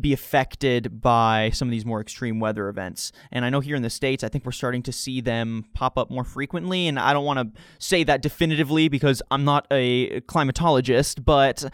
be 0.00 0.12
affected 0.12 1.00
by 1.00 1.50
some 1.52 1.68
of 1.68 1.72
these 1.72 1.84
more 1.84 2.00
extreme 2.00 2.40
weather 2.40 2.68
events. 2.68 3.12
And 3.30 3.44
I 3.44 3.50
know 3.50 3.60
here 3.60 3.76
in 3.76 3.82
the 3.82 3.90
States, 3.90 4.24
I 4.24 4.28
think 4.28 4.44
we're 4.44 4.52
starting 4.52 4.82
to 4.84 4.92
see 4.92 5.20
them 5.20 5.64
pop 5.74 5.98
up 5.98 6.10
more 6.10 6.24
frequently. 6.24 6.88
And 6.88 6.98
I 6.98 7.12
don't 7.12 7.24
want 7.24 7.54
to 7.54 7.60
say 7.78 8.04
that 8.04 8.22
definitively 8.22 8.88
because 8.88 9.22
I'm 9.30 9.44
not 9.44 9.66
a 9.70 10.20
climatologist, 10.22 11.24
but 11.24 11.64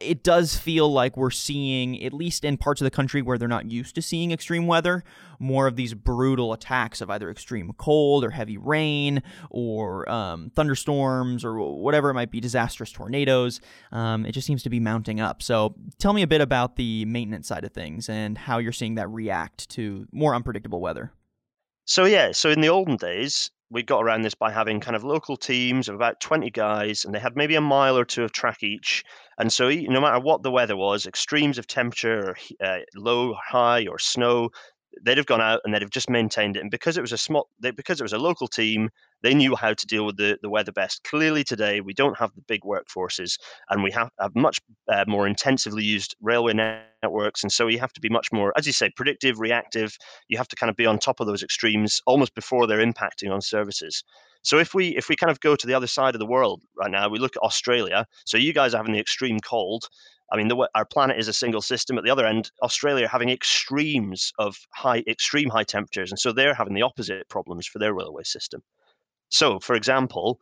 it 0.00 0.22
does 0.22 0.56
feel 0.56 0.90
like 0.92 1.16
we're 1.16 1.30
seeing, 1.30 2.02
at 2.04 2.12
least 2.12 2.44
in 2.44 2.56
parts 2.56 2.80
of 2.80 2.84
the 2.84 2.90
country 2.90 3.22
where 3.22 3.38
they're 3.38 3.48
not 3.48 3.70
used 3.70 3.94
to 3.96 4.02
seeing 4.02 4.30
extreme 4.30 4.66
weather, 4.66 5.04
more 5.38 5.66
of 5.66 5.76
these 5.76 5.94
brutal 5.94 6.52
attacks 6.52 7.00
of 7.00 7.10
either 7.10 7.30
extreme 7.30 7.72
cold 7.76 8.24
or 8.24 8.30
heavy 8.30 8.56
rain 8.56 9.22
or 9.50 10.08
um, 10.10 10.50
thunderstorms 10.54 11.44
or 11.44 11.58
whatever 11.58 12.10
it 12.10 12.14
might 12.14 12.30
be, 12.30 12.40
disastrous 12.40 12.90
tornadoes. 12.90 13.60
Um, 13.92 14.24
it 14.24 14.32
just 14.32 14.46
seems 14.46 14.62
to 14.62 14.70
be 14.70 14.80
mounting 14.80 15.20
up. 15.20 15.42
So 15.42 15.74
tell 15.98 16.12
me 16.12 16.22
a 16.22 16.26
bit 16.26 16.40
about 16.40 16.76
the 16.76 17.04
maintenance 17.04 17.45
side 17.46 17.64
of 17.64 17.72
things 17.72 18.08
and 18.08 18.36
how 18.36 18.58
you're 18.58 18.72
seeing 18.72 18.96
that 18.96 19.08
react 19.08 19.68
to 19.70 20.06
more 20.12 20.34
unpredictable 20.34 20.80
weather. 20.80 21.12
So 21.84 22.04
yeah, 22.04 22.32
so 22.32 22.50
in 22.50 22.60
the 22.60 22.68
olden 22.68 22.96
days, 22.96 23.50
we 23.70 23.82
got 23.82 24.02
around 24.02 24.22
this 24.22 24.34
by 24.34 24.50
having 24.50 24.80
kind 24.80 24.96
of 24.96 25.04
local 25.04 25.36
teams 25.36 25.88
of 25.88 25.94
about 25.94 26.20
20 26.20 26.50
guys 26.50 27.04
and 27.04 27.14
they 27.14 27.18
had 27.18 27.36
maybe 27.36 27.54
a 27.54 27.60
mile 27.60 27.96
or 27.98 28.04
two 28.04 28.22
of 28.22 28.32
track 28.32 28.62
each 28.62 29.04
and 29.38 29.52
so 29.52 29.68
no 29.68 30.00
matter 30.00 30.20
what 30.20 30.42
the 30.42 30.52
weather 30.52 30.76
was 30.76 31.04
extremes 31.04 31.58
of 31.58 31.66
temperature 31.66 32.30
or 32.30 32.36
uh, 32.64 32.78
low 32.94 33.34
high 33.34 33.86
or 33.88 33.98
snow 33.98 34.50
they'd 35.04 35.18
have 35.18 35.26
gone 35.26 35.40
out 35.40 35.60
and 35.64 35.74
they'd 35.74 35.82
have 35.82 35.90
just 35.90 36.10
maintained 36.10 36.56
it. 36.56 36.60
And 36.60 36.70
because 36.70 36.96
it 36.96 37.02
was 37.02 37.12
a 37.12 37.18
small, 37.18 37.48
they, 37.60 37.70
because 37.70 38.00
it 38.00 38.04
was 38.04 38.12
a 38.12 38.18
local 38.18 38.48
team, 38.48 38.90
they 39.22 39.34
knew 39.34 39.56
how 39.56 39.74
to 39.74 39.86
deal 39.86 40.06
with 40.06 40.16
the, 40.16 40.38
the 40.42 40.50
weather 40.50 40.72
best. 40.72 41.04
Clearly, 41.04 41.44
today 41.44 41.80
we 41.80 41.94
don't 41.94 42.18
have 42.18 42.34
the 42.34 42.42
big 42.42 42.62
workforces, 42.62 43.38
and 43.70 43.82
we 43.82 43.90
have, 43.92 44.10
have 44.20 44.34
much 44.34 44.58
uh, 44.92 45.04
more 45.06 45.26
intensively 45.26 45.84
used 45.84 46.16
railway 46.20 46.52
networks. 46.52 47.42
And 47.42 47.52
so 47.52 47.66
you 47.66 47.78
have 47.78 47.92
to 47.94 48.00
be 48.00 48.08
much 48.08 48.32
more, 48.32 48.52
as 48.56 48.66
you 48.66 48.72
say, 48.72 48.90
predictive, 48.96 49.40
reactive. 49.40 49.96
You 50.28 50.38
have 50.38 50.48
to 50.48 50.56
kind 50.56 50.70
of 50.70 50.76
be 50.76 50.86
on 50.86 50.98
top 50.98 51.20
of 51.20 51.26
those 51.26 51.42
extremes 51.42 52.00
almost 52.06 52.34
before 52.34 52.66
they're 52.66 52.84
impacting 52.84 53.32
on 53.32 53.40
services. 53.40 54.04
So 54.42 54.58
if 54.58 54.74
we 54.74 54.96
if 54.96 55.08
we 55.08 55.16
kind 55.16 55.30
of 55.30 55.40
go 55.40 55.56
to 55.56 55.66
the 55.66 55.74
other 55.74 55.88
side 55.88 56.14
of 56.14 56.20
the 56.20 56.26
world 56.26 56.62
right 56.76 56.90
now, 56.90 57.08
we 57.08 57.18
look 57.18 57.36
at 57.36 57.42
Australia. 57.42 58.06
So 58.26 58.36
you 58.36 58.52
guys 58.52 58.74
are 58.74 58.76
having 58.76 58.92
the 58.92 59.00
extreme 59.00 59.40
cold. 59.40 59.88
I 60.32 60.36
mean, 60.36 60.48
the, 60.48 60.68
our 60.74 60.84
planet 60.84 61.18
is 61.18 61.28
a 61.28 61.32
single 61.32 61.62
system. 61.62 61.98
At 61.98 62.04
the 62.04 62.10
other 62.10 62.26
end, 62.26 62.50
Australia 62.62 63.06
are 63.06 63.08
having 63.08 63.28
extremes 63.28 64.32
of 64.38 64.56
high, 64.72 65.02
extreme 65.06 65.48
high 65.48 65.64
temperatures, 65.64 66.10
and 66.10 66.18
so 66.18 66.32
they're 66.32 66.54
having 66.54 66.74
the 66.74 66.82
opposite 66.82 67.28
problems 67.28 67.66
for 67.66 67.78
their 67.78 67.94
railway 67.94 68.24
system. 68.24 68.62
So, 69.28 69.60
for 69.60 69.74
example, 69.74 70.40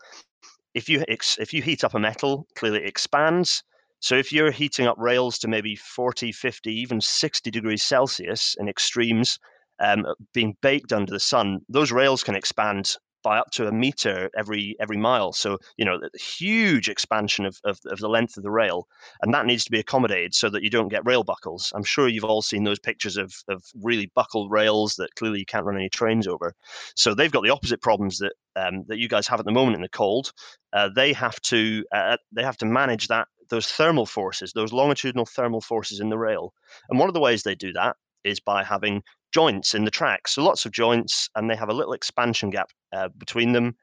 if 0.74 0.88
you 0.88 1.04
if 1.08 1.52
you 1.54 1.62
heat 1.62 1.84
up 1.84 1.94
a 1.94 1.98
metal, 1.98 2.46
clearly 2.56 2.80
it 2.80 2.88
expands. 2.88 3.62
So 4.00 4.16
if 4.16 4.32
you're 4.32 4.50
heating 4.50 4.86
up 4.86 4.96
rails 4.98 5.38
to 5.38 5.48
maybe 5.48 5.76
40, 5.76 6.30
50, 6.32 6.72
even 6.74 7.00
60 7.00 7.50
degrees 7.50 7.82
Celsius 7.82 8.54
in 8.58 8.68
extremes, 8.68 9.38
um, 9.80 10.04
being 10.34 10.56
baked 10.60 10.92
under 10.92 11.10
the 11.10 11.20
sun, 11.20 11.60
those 11.68 11.90
rails 11.90 12.22
can 12.22 12.34
expand 12.34 12.96
by 13.24 13.38
up 13.38 13.50
to 13.52 13.66
a 13.66 13.72
meter 13.72 14.30
every 14.38 14.76
every 14.78 14.96
mile. 14.96 15.32
So 15.32 15.58
you 15.76 15.84
know, 15.84 15.98
huge 16.14 16.88
expansion 16.88 17.46
of, 17.46 17.58
of, 17.64 17.80
of 17.86 17.98
the 17.98 18.08
length 18.08 18.36
of 18.36 18.44
the 18.44 18.50
rail, 18.50 18.86
and 19.22 19.34
that 19.34 19.46
needs 19.46 19.64
to 19.64 19.72
be 19.72 19.80
accommodated 19.80 20.34
so 20.34 20.48
that 20.50 20.62
you 20.62 20.70
don't 20.70 20.88
get 20.88 21.06
rail 21.06 21.24
buckles. 21.24 21.72
I'm 21.74 21.82
sure 21.82 22.06
you've 22.06 22.24
all 22.24 22.42
seen 22.42 22.62
those 22.62 22.78
pictures 22.78 23.16
of 23.16 23.34
of 23.48 23.64
really 23.82 24.12
buckled 24.14 24.52
rails 24.52 24.94
that 24.96 25.14
clearly 25.16 25.40
you 25.40 25.46
can't 25.46 25.64
run 25.64 25.76
any 25.76 25.88
trains 25.88 26.28
over. 26.28 26.54
So 26.94 27.14
they've 27.14 27.32
got 27.32 27.42
the 27.42 27.50
opposite 27.50 27.82
problems 27.82 28.18
that 28.18 28.34
um, 28.54 28.84
that 28.88 28.98
you 28.98 29.08
guys 29.08 29.26
have 29.26 29.40
at 29.40 29.46
the 29.46 29.52
moment 29.52 29.76
in 29.76 29.82
the 29.82 29.88
cold. 29.88 30.32
Uh, 30.72 30.90
they 30.94 31.12
have 31.14 31.40
to 31.42 31.84
uh, 31.92 32.16
they 32.30 32.44
have 32.44 32.58
to 32.58 32.66
manage 32.66 33.08
that 33.08 33.26
those 33.50 33.66
thermal 33.66 34.06
forces, 34.06 34.52
those 34.52 34.72
longitudinal 34.72 35.26
thermal 35.26 35.60
forces 35.60 36.00
in 36.00 36.08
the 36.08 36.18
rail. 36.18 36.52
And 36.88 36.98
one 36.98 37.08
of 37.08 37.14
the 37.14 37.20
ways 37.20 37.42
they 37.42 37.54
do 37.54 37.72
that 37.72 37.96
is 38.24 38.40
by 38.40 38.64
having 38.64 39.02
joints 39.34 39.74
in 39.74 39.84
the 39.84 39.90
tracks. 39.90 40.34
So 40.34 40.44
lots 40.44 40.64
of 40.64 40.72
joints, 40.72 41.28
and 41.34 41.50
they 41.50 41.56
have 41.56 41.68
a 41.68 41.74
little 41.74 41.92
expansion 41.92 42.50
gap 42.50 42.70
uh, 42.92 43.08
between 43.18 43.52
them. 43.52 43.76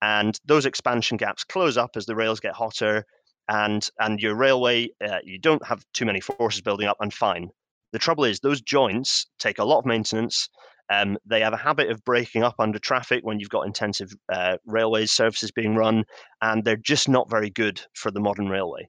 And 0.00 0.38
those 0.44 0.66
expansion 0.66 1.16
gaps 1.16 1.42
close 1.44 1.76
up 1.76 1.90
as 1.96 2.06
the 2.06 2.14
rails 2.14 2.40
get 2.40 2.54
hotter, 2.54 3.04
and 3.48 3.88
and 3.98 4.20
your 4.20 4.34
railway 4.34 4.88
uh, 5.06 5.18
you 5.24 5.38
don't 5.38 5.66
have 5.66 5.84
too 5.92 6.06
many 6.06 6.20
forces 6.20 6.62
building 6.62 6.86
up, 6.86 6.96
and 7.00 7.12
fine. 7.12 7.50
The 7.92 7.98
trouble 7.98 8.24
is 8.24 8.40
those 8.40 8.60
joints 8.60 9.26
take 9.38 9.58
a 9.58 9.64
lot 9.64 9.78
of 9.78 9.86
maintenance. 9.86 10.48
Um, 10.90 11.16
they 11.24 11.40
have 11.40 11.54
a 11.54 11.64
habit 11.68 11.90
of 11.90 12.04
breaking 12.04 12.42
up 12.42 12.56
under 12.58 12.78
traffic 12.78 13.24
when 13.24 13.40
you've 13.40 13.48
got 13.56 13.66
intensive 13.66 14.12
uh, 14.30 14.58
railways 14.66 15.12
services 15.12 15.50
being 15.50 15.74
run, 15.74 16.04
and 16.42 16.64
they're 16.64 16.76
just 16.76 17.08
not 17.08 17.30
very 17.30 17.50
good 17.50 17.80
for 17.94 18.10
the 18.10 18.20
modern 18.20 18.48
railway. 18.48 18.88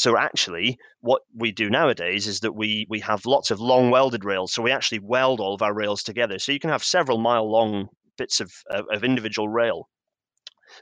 So 0.00 0.16
actually, 0.16 0.78
what 1.02 1.20
we 1.36 1.52
do 1.52 1.68
nowadays 1.68 2.26
is 2.26 2.40
that 2.40 2.54
we 2.54 2.86
we 2.88 3.00
have 3.00 3.26
lots 3.26 3.50
of 3.50 3.60
long 3.60 3.90
welded 3.90 4.24
rails. 4.24 4.50
So 4.50 4.62
we 4.62 4.70
actually 4.70 5.00
weld 5.00 5.40
all 5.40 5.52
of 5.52 5.60
our 5.60 5.74
rails 5.74 6.02
together. 6.02 6.38
So 6.38 6.52
you 6.52 6.58
can 6.58 6.70
have 6.70 6.82
several 6.82 7.18
mile 7.18 7.46
long 7.50 7.88
bits 8.16 8.40
of, 8.40 8.50
of, 8.70 8.86
of 8.90 9.04
individual 9.04 9.50
rail. 9.50 9.90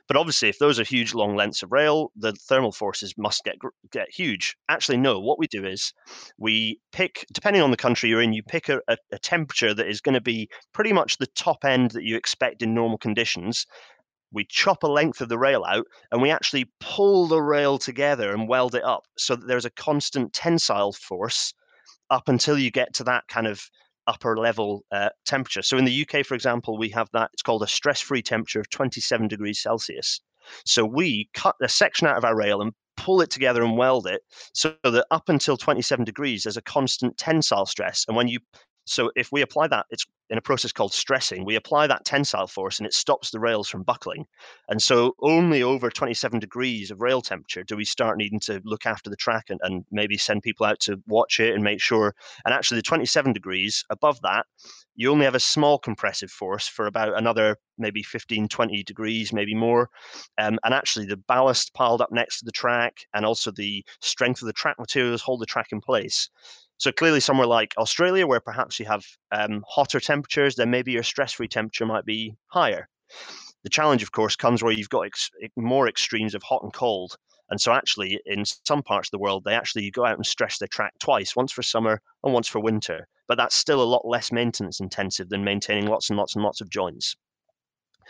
But 0.07 0.16
obviously, 0.16 0.48
if 0.48 0.61
those 0.61 0.78
are 0.78 0.85
huge 0.85 1.14
long 1.14 1.35
lengths 1.35 1.64
of 1.64 1.72
rail, 1.72 2.12
the 2.14 2.33
thermal 2.48 2.70
forces 2.70 3.12
must 3.18 3.42
get 3.42 3.57
get 3.90 4.07
huge. 4.09 4.57
Actually, 4.68 4.98
no. 4.98 5.18
What 5.18 5.40
we 5.40 5.48
do 5.48 5.66
is 5.66 5.92
we 6.38 6.78
pick, 6.92 7.26
depending 7.33 7.62
on 7.62 7.72
the 7.72 7.76
country 7.76 8.11
you're 8.11 8.22
in, 8.22 8.33
you 8.33 8.44
pick 8.44 8.68
a, 8.68 8.81
a, 8.87 8.96
a 9.11 9.18
temperature 9.18 9.74
that 9.74 9.88
is 9.88 10.00
going 10.00 10.14
to 10.14 10.20
be 10.20 10.48
pretty 10.72 10.92
much 10.92 11.16
the 11.16 11.35
top 11.35 11.64
end 11.64 11.90
that 11.90 12.04
you 12.04 12.14
expect 12.16 12.62
in 12.62 12.72
normal 12.72 12.98
conditions, 12.98 13.66
we 14.33 14.45
chop 14.45 14.83
a 14.83 14.88
length 14.88 15.21
of 15.21 15.29
the 15.29 15.38
rail 15.38 15.64
out 15.64 15.87
and 16.12 16.21
we 16.21 16.31
actually 16.31 16.71
pull 16.81 17.27
the 17.27 17.41
rail 17.41 17.79
together 17.79 18.33
and 18.33 18.49
weld 18.49 18.75
it 18.75 18.85
up 18.85 19.05
so 19.17 19.37
that 19.37 19.47
there's 19.47 19.64
a 19.64 19.71
constant 19.71 20.33
tensile 20.33 20.93
force 20.93 21.55
up 22.11 22.29
until 22.29 22.59
you 22.59 22.71
get 22.71 22.95
to 22.95 23.05
that 23.05 23.25
kind 23.29 23.47
of 23.47 23.62
upper 24.07 24.37
level 24.37 24.85
uh, 24.91 25.11
temperature. 25.27 25.62
So 25.62 25.77
in 25.77 25.85
the 25.85 26.07
UK, 26.07 26.25
for 26.25 26.35
example, 26.35 26.79
we 26.79 26.88
have 26.91 27.09
that, 27.12 27.31
it's 27.33 27.43
called 27.43 27.62
a 27.62 27.67
stress 27.67 28.01
free 28.01 28.23
temperature 28.23 28.61
of 28.61 28.71
27 28.71 29.29
degrees 29.29 29.61
Celsius. 29.61 30.21
So 30.64 30.85
we 30.85 31.29
cut 31.35 31.57
a 31.62 31.69
section 31.69 32.07
out 32.07 32.17
of 32.17 32.25
our 32.25 32.37
rail 32.37 32.62
and 32.62 32.73
pull 32.97 33.21
it 33.21 33.31
together 33.31 33.62
and 33.62 33.77
weld 33.77 34.07
it 34.07 34.23
so 34.55 34.75
that 34.83 35.07
up 35.11 35.29
until 35.29 35.57
27 35.57 36.05
degrees, 36.05 36.43
there's 36.43 36.57
a 36.57 36.62
constant 36.62 37.17
tensile 37.19 37.67
stress. 37.67 38.05
And 38.09 38.17
when 38.17 38.29
you 38.29 38.41
so 38.87 39.11
if 39.14 39.31
we 39.31 39.43
apply 39.43 39.69
that, 39.69 39.85
it's 39.91 40.07
in 40.31 40.38
a 40.38 40.43
process 40.43 40.73
called 40.73 40.93
stressing. 40.93 41.45
We 41.45 41.57
apply 41.57 41.87
that 41.87 42.05
tensile 42.05 42.47
force 42.47 42.79
and 42.79 42.87
it 42.87 42.95
stops 42.95 43.31
the 43.31 43.41
rails 43.41 43.69
from 43.69 43.83
buckling. 43.83 44.27
And 44.69 44.83
so 44.83 45.14
only 45.21 45.62
over 45.62 45.91
27 45.91 46.38
degrees 46.38 46.91
of 46.91 47.01
rail 47.01 47.23
temperature 47.23 47.64
do 47.64 47.77
we 47.77 47.85
start 47.85 48.19
needing 48.19 48.41
to 48.41 48.61
look 48.64 48.87
after 48.87 49.09
the 49.11 49.17
track 49.17 49.47
and, 49.49 49.61
and 49.62 49.85
maybe 49.91 50.19
send 50.19 50.43
people 50.43 50.67
out 50.67 50.81
to 50.81 51.03
watch 51.07 51.41
it 51.41 51.55
and 51.55 51.64
make 51.64 51.81
sure. 51.81 52.14
And 52.45 52.53
actually, 52.53 52.79
the 52.79 52.83
27 52.83 53.33
degrees 53.33 53.85
above 53.91 54.21
that, 54.23 54.47
you 54.97 55.11
only 55.11 55.25
have 55.25 55.35
a 55.35 55.41
small 55.41 55.79
compressive 55.79 56.31
force 56.31 56.67
for 56.67 56.87
about 56.87 57.17
another 57.17 57.57
maybe 57.79 58.03
15, 58.03 58.49
20 58.49 58.83
degrees, 58.83 59.33
maybe 59.33 59.55
more. 59.55 59.88
Um, 60.37 60.59
and 60.64 60.75
actually, 60.75 61.07
the 61.07 61.17
ballast 61.17 61.73
piled 61.73 62.03
up 62.03 62.11
next 62.11 62.41
to 62.41 62.45
the 62.45 62.53
track 62.53 63.07
and 63.14 63.25
also 63.25 63.51
the 63.51 63.85
strength 64.01 64.43
of 64.43 64.47
the 64.47 64.53
track 64.53 64.77
materials 64.79 65.23
hold 65.23 65.41
the 65.41 65.47
track 65.47 65.69
in 65.73 65.81
place. 65.81 66.29
So 66.79 66.93
clearly, 66.93 67.21
somewhere 67.21 67.47
like 67.47 67.75
Australia, 67.77 68.27
where 68.27 68.41
perhaps 68.41 68.79
you 68.79 68.87
have 68.87 69.05
um, 69.33 69.64
hotter 69.69 69.99
temperatures, 69.99 70.55
then 70.55 70.71
maybe 70.71 70.93
your 70.93 71.03
stress-free 71.03 71.49
temperature 71.49 71.87
might 71.87 72.05
be 72.05 72.37
higher. 72.47 72.88
The 73.64 73.71
challenge, 73.71 74.05
of 74.05 74.12
course, 74.12 74.37
comes 74.37 74.62
where 74.62 74.73
you've 74.73 74.88
got 74.88 75.07
ex- 75.07 75.31
more 75.57 75.88
extremes 75.88 76.35
of 76.35 76.43
hot 76.45 76.62
and 76.62 76.73
cold. 76.73 77.17
And 77.51 77.61
so, 77.61 77.73
actually, 77.73 78.21
in 78.27 78.45
some 78.45 78.83
parts 78.83 79.09
of 79.09 79.11
the 79.11 79.19
world, 79.19 79.43
they 79.45 79.55
actually 79.55 79.91
go 79.91 80.05
out 80.05 80.17
and 80.17 80.25
stretch 80.25 80.59
their 80.59 80.69
track 80.69 80.93
twice, 81.01 81.35
once 81.35 81.51
for 81.51 81.62
summer 81.62 82.01
and 82.23 82.33
once 82.33 82.47
for 82.47 82.61
winter. 82.61 83.09
But 83.27 83.38
that's 83.38 83.57
still 83.57 83.83
a 83.83 83.93
lot 83.93 84.07
less 84.07 84.31
maintenance 84.31 84.81
intensive 84.81 85.31
than 85.31 85.43
maintaining 85.43 85.87
lots 85.87 86.11
and 86.11 86.19
lots 86.19 86.37
and 86.37 86.45
lots 86.45 86.61
of 86.61 86.71
joints. 86.71 87.17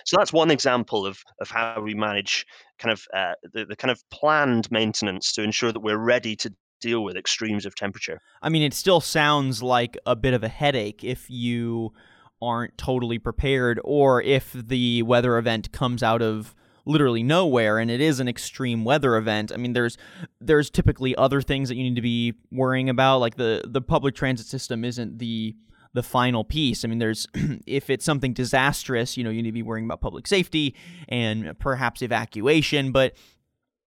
So 0.05 0.17
that's 0.17 0.33
one 0.33 0.51
example 0.51 1.07
of, 1.07 1.19
of 1.41 1.51
how 1.51 1.81
we 1.81 1.95
manage 1.95 2.47
kind 2.79 2.93
of 2.93 3.05
uh, 3.15 3.33
the, 3.53 3.65
the 3.65 3.77
kind 3.77 3.91
of 3.91 4.03
planned 4.11 4.71
maintenance 4.71 5.33
to 5.33 5.43
ensure 5.43 5.73
that 5.73 5.81
we're 5.81 5.99
ready 5.99 6.37
to 6.37 6.53
deal 6.81 7.03
with 7.03 7.17
extremes 7.17 7.67
of 7.67 7.75
temperature. 7.75 8.21
I 8.43 8.49
mean, 8.49 8.63
it 8.63 8.75
still 8.75 9.01
sounds 9.01 9.63
like 9.63 9.97
a 10.07 10.17
bit 10.17 10.35
of 10.35 10.43
a 10.43 10.49
headache 10.49 11.05
if 11.05 11.29
you 11.29 11.93
aren't 12.41 12.79
totally 12.79 13.19
prepared, 13.19 13.81
or 13.85 14.23
if 14.23 14.53
the 14.53 15.03
weather 15.03 15.39
event 15.39 15.73
comes 15.73 16.03
out 16.03 16.23
of 16.23 16.55
literally 16.87 17.23
nowhere 17.23 17.79
and 17.79 17.91
it 17.91 18.01
is 18.01 18.19
an 18.19 18.27
extreme 18.27 18.83
weather 18.83 19.19
event 19.19 19.53
i 19.53 19.59
mean 19.59 19.75
there's 19.75 19.99
there's 20.41 20.71
typically 20.71 21.15
other 21.17 21.43
things 21.43 21.69
that 21.69 21.77
you 21.77 21.83
need 21.83 21.97
to 21.97 22.01
be 22.01 22.33
worrying 22.51 22.89
about 22.89 23.19
like 23.19 23.37
the 23.37 23.63
the 23.67 23.83
public 23.83 24.15
transit 24.15 24.47
system 24.47 24.87
isn't 24.87 25.19
the 25.19 25.55
the 25.95 26.03
final 26.03 26.45
piece. 26.45 26.85
I 26.85 26.89
mean, 26.89 26.99
there's 26.99 27.27
if 27.67 27.91
it's 27.91 28.05
something 28.05 28.33
disastrous, 28.33 29.17
you 29.17 29.25
know, 29.25 29.31
you 29.31 29.43
need 29.43 29.49
to 29.49 29.53
be 29.53 29.63
worrying 29.63 29.85
about 29.85 30.01
public 30.01 30.27
safety 30.27 30.75
and 31.09 31.59
perhaps 31.59 32.03
evacuation, 32.03 32.93
but 32.93 33.15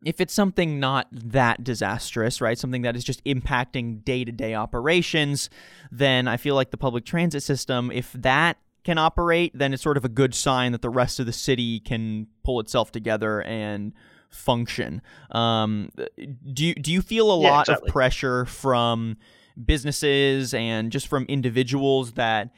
if 0.04 0.20
it's 0.20 0.34
something 0.34 0.80
not 0.80 1.08
that 1.12 1.64
disastrous, 1.64 2.42
right, 2.42 2.58
something 2.58 2.82
that 2.82 2.96
is 2.96 3.04
just 3.04 3.24
impacting 3.24 4.04
day 4.04 4.26
to 4.26 4.32
day 4.32 4.56
operations, 4.56 5.50
then 5.92 6.28
I 6.28 6.38
feel 6.38 6.56
like 6.56 6.72
the 6.72 6.78
public 6.78 7.06
transit 7.06 7.44
system, 7.44 7.92
if 7.92 8.12
that 8.14 8.58
can 8.84 8.98
operate, 8.98 9.52
then 9.54 9.74
it's 9.74 9.84
sort 9.84 9.98
of 9.98 10.06
a 10.06 10.10
good 10.10 10.34
sign 10.34 10.72
that 10.72 10.82
the 10.82 10.90
rest 10.90 11.20
of 11.20 11.28
the 11.28 11.34
city 11.34 11.80
can 11.80 12.28
pull 12.44 12.60
itself 12.60 12.92
together 12.92 13.42
and 13.44 13.94
function. 14.30 15.02
Um, 15.30 15.92
do 16.52 16.66
you, 16.66 16.74
do 16.74 16.92
you 16.92 17.02
feel 17.02 17.32
a 17.32 17.40
yeah, 17.40 17.52
lot 17.52 17.70
exactly. 17.70 17.88
of 17.90 17.94
pressure 17.94 18.46
from 18.46 19.18
businesses 19.64 20.54
and 20.54 20.92
just 20.92 21.08
from 21.08 21.26
individuals 21.26 22.14
that 22.14 22.50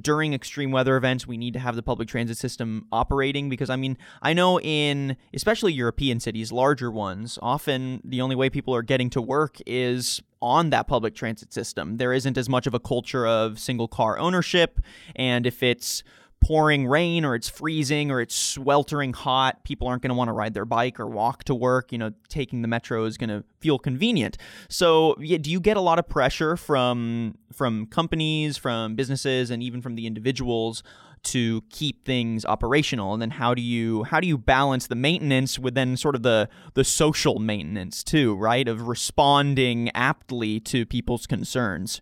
during 0.00 0.32
extreme 0.32 0.70
weather 0.70 0.96
events 0.96 1.26
we 1.26 1.36
need 1.36 1.52
to 1.52 1.58
have 1.58 1.76
the 1.76 1.82
public 1.82 2.08
transit 2.08 2.36
system 2.36 2.86
operating 2.92 3.48
because 3.48 3.70
i 3.70 3.76
mean 3.76 3.96
i 4.22 4.32
know 4.32 4.58
in 4.60 5.16
especially 5.34 5.72
european 5.72 6.18
cities 6.18 6.50
larger 6.50 6.90
ones 6.90 7.38
often 7.42 8.00
the 8.04 8.20
only 8.20 8.34
way 8.34 8.48
people 8.48 8.74
are 8.74 8.82
getting 8.82 9.10
to 9.10 9.20
work 9.20 9.58
is 9.66 10.22
on 10.42 10.70
that 10.70 10.86
public 10.86 11.14
transit 11.14 11.52
system. 11.52 11.96
There 11.96 12.12
isn't 12.12 12.36
as 12.36 12.48
much 12.48 12.66
of 12.66 12.74
a 12.74 12.80
culture 12.80 13.26
of 13.26 13.58
single 13.58 13.88
car 13.88 14.18
ownership 14.18 14.80
and 15.14 15.46
if 15.46 15.62
it's 15.62 16.02
pouring 16.40 16.86
rain 16.86 17.24
or 17.24 17.34
it's 17.34 17.48
freezing 17.48 18.10
or 18.10 18.20
it's 18.20 18.34
sweltering 18.34 19.12
hot, 19.12 19.64
people 19.64 19.88
aren't 19.88 20.02
going 20.02 20.10
to 20.10 20.14
want 20.14 20.28
to 20.28 20.32
ride 20.32 20.54
their 20.54 20.64
bike 20.64 21.00
or 21.00 21.06
walk 21.06 21.44
to 21.44 21.54
work. 21.54 21.90
You 21.90 21.98
know, 21.98 22.12
taking 22.28 22.62
the 22.62 22.68
metro 22.68 23.04
is 23.04 23.16
going 23.16 23.30
to 23.30 23.44
feel 23.60 23.78
convenient. 23.78 24.38
So, 24.68 25.16
yeah, 25.18 25.38
do 25.38 25.50
you 25.50 25.60
get 25.60 25.76
a 25.76 25.80
lot 25.80 25.98
of 25.98 26.08
pressure 26.08 26.56
from 26.56 27.36
from 27.52 27.86
companies, 27.86 28.56
from 28.56 28.94
businesses, 28.94 29.50
and 29.50 29.62
even 29.62 29.82
from 29.82 29.96
the 29.96 30.06
individuals 30.06 30.82
to 31.24 31.62
keep 31.70 32.04
things 32.04 32.44
operational? 32.44 33.12
And 33.12 33.20
then 33.20 33.30
how 33.30 33.54
do 33.54 33.62
you 33.62 34.04
how 34.04 34.20
do 34.20 34.28
you 34.28 34.38
balance 34.38 34.86
the 34.86 34.94
maintenance 34.94 35.58
with 35.58 35.74
then 35.74 35.96
sort 35.96 36.14
of 36.14 36.22
the 36.22 36.48
the 36.74 36.84
social 36.84 37.38
maintenance 37.38 38.04
too, 38.04 38.36
right? 38.36 38.68
Of 38.68 38.82
responding 38.82 39.90
aptly 39.94 40.60
to 40.60 40.86
people's 40.86 41.26
concerns. 41.26 42.00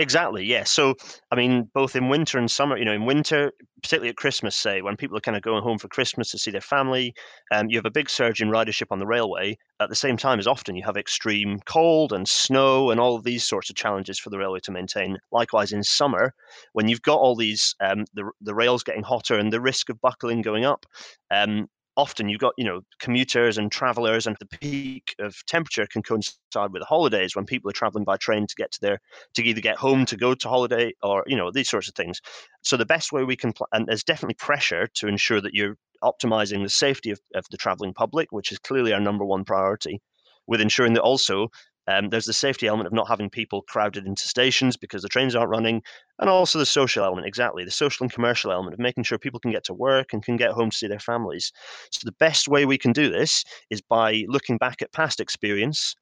Exactly. 0.00 0.44
Yeah. 0.46 0.64
So, 0.64 0.94
I 1.30 1.36
mean, 1.36 1.68
both 1.74 1.94
in 1.94 2.08
winter 2.08 2.38
and 2.38 2.50
summer, 2.50 2.78
you 2.78 2.86
know, 2.86 2.92
in 2.94 3.04
winter, 3.04 3.52
particularly 3.82 4.08
at 4.08 4.16
Christmas, 4.16 4.56
say, 4.56 4.80
when 4.80 4.96
people 4.96 5.14
are 5.16 5.20
kind 5.20 5.36
of 5.36 5.42
going 5.42 5.62
home 5.62 5.78
for 5.78 5.88
Christmas 5.88 6.30
to 6.30 6.38
see 6.38 6.50
their 6.50 6.62
family, 6.62 7.12
um, 7.52 7.68
you 7.68 7.76
have 7.76 7.84
a 7.84 7.90
big 7.90 8.08
surge 8.08 8.40
in 8.40 8.48
ridership 8.48 8.86
on 8.90 8.98
the 8.98 9.06
railway. 9.06 9.58
At 9.78 9.90
the 9.90 9.94
same 9.96 10.16
time, 10.16 10.38
as 10.38 10.46
often 10.46 10.74
you 10.74 10.84
have 10.84 10.96
extreme 10.96 11.60
cold 11.66 12.14
and 12.14 12.26
snow 12.26 12.90
and 12.90 12.98
all 12.98 13.14
of 13.14 13.24
these 13.24 13.46
sorts 13.46 13.68
of 13.68 13.76
challenges 13.76 14.18
for 14.18 14.30
the 14.30 14.38
railway 14.38 14.60
to 14.60 14.72
maintain. 14.72 15.18
Likewise, 15.32 15.70
in 15.72 15.82
summer, 15.82 16.32
when 16.72 16.88
you've 16.88 17.02
got 17.02 17.18
all 17.18 17.36
these, 17.36 17.74
um, 17.80 18.06
the, 18.14 18.30
the 18.40 18.54
rails 18.54 18.82
getting 18.82 19.02
hotter 19.02 19.38
and 19.38 19.52
the 19.52 19.60
risk 19.60 19.90
of 19.90 20.00
buckling 20.00 20.40
going 20.40 20.64
up, 20.64 20.86
um, 21.30 21.68
often 21.96 22.28
you've 22.28 22.40
got 22.40 22.54
you 22.56 22.64
know 22.64 22.80
commuters 22.98 23.58
and 23.58 23.70
travelers 23.70 24.26
and 24.26 24.36
the 24.38 24.58
peak 24.58 25.14
of 25.18 25.34
temperature 25.46 25.86
can 25.86 26.02
coincide 26.02 26.72
with 26.72 26.80
the 26.80 26.86
holidays 26.86 27.34
when 27.34 27.44
people 27.44 27.68
are 27.68 27.74
traveling 27.74 28.04
by 28.04 28.16
train 28.16 28.46
to 28.46 28.54
get 28.54 28.70
to 28.72 28.80
their 28.80 29.00
to 29.34 29.42
either 29.42 29.60
get 29.60 29.76
home 29.76 30.06
to 30.06 30.16
go 30.16 30.34
to 30.34 30.48
holiday 30.48 30.92
or 31.02 31.24
you 31.26 31.36
know 31.36 31.50
these 31.50 31.68
sorts 31.68 31.88
of 31.88 31.94
things. 31.94 32.20
So 32.62 32.76
the 32.76 32.86
best 32.86 33.12
way 33.12 33.24
we 33.24 33.36
can 33.36 33.52
pl- 33.52 33.68
and 33.72 33.86
there's 33.86 34.04
definitely 34.04 34.34
pressure 34.34 34.88
to 34.94 35.08
ensure 35.08 35.40
that 35.40 35.54
you're 35.54 35.76
optimizing 36.02 36.62
the 36.62 36.70
safety 36.70 37.10
of, 37.10 37.20
of 37.34 37.44
the 37.50 37.58
traveling 37.58 37.92
public 37.92 38.32
which 38.32 38.52
is 38.52 38.58
clearly 38.58 38.92
our 38.92 39.00
number 39.00 39.24
one 39.24 39.44
priority 39.44 40.00
with 40.46 40.60
ensuring 40.60 40.94
that 40.94 41.02
also 41.02 41.48
um, 41.86 42.08
there's 42.10 42.26
the 42.26 42.32
safety 42.32 42.66
element 42.66 42.86
of 42.86 42.92
not 42.92 43.08
having 43.08 43.30
people 43.30 43.62
crowded 43.62 44.06
into 44.06 44.28
stations 44.28 44.76
because 44.76 45.02
the 45.02 45.08
trains 45.08 45.34
aren't 45.34 45.50
running, 45.50 45.82
and 46.18 46.28
also 46.28 46.58
the 46.58 46.66
social 46.66 47.04
element, 47.04 47.26
exactly 47.26 47.64
the 47.64 47.70
social 47.70 48.04
and 48.04 48.12
commercial 48.12 48.52
element 48.52 48.74
of 48.74 48.80
making 48.80 49.04
sure 49.04 49.18
people 49.18 49.40
can 49.40 49.50
get 49.50 49.64
to 49.64 49.74
work 49.74 50.12
and 50.12 50.22
can 50.22 50.36
get 50.36 50.50
home 50.50 50.70
to 50.70 50.76
see 50.76 50.86
their 50.86 50.98
families. 50.98 51.52
So 51.90 52.00
the 52.04 52.12
best 52.12 52.48
way 52.48 52.66
we 52.66 52.78
can 52.78 52.92
do 52.92 53.10
this 53.10 53.44
is 53.70 53.80
by 53.80 54.24
looking 54.28 54.58
back 54.58 54.82
at 54.82 54.92
past 54.92 55.20
experience 55.20 55.94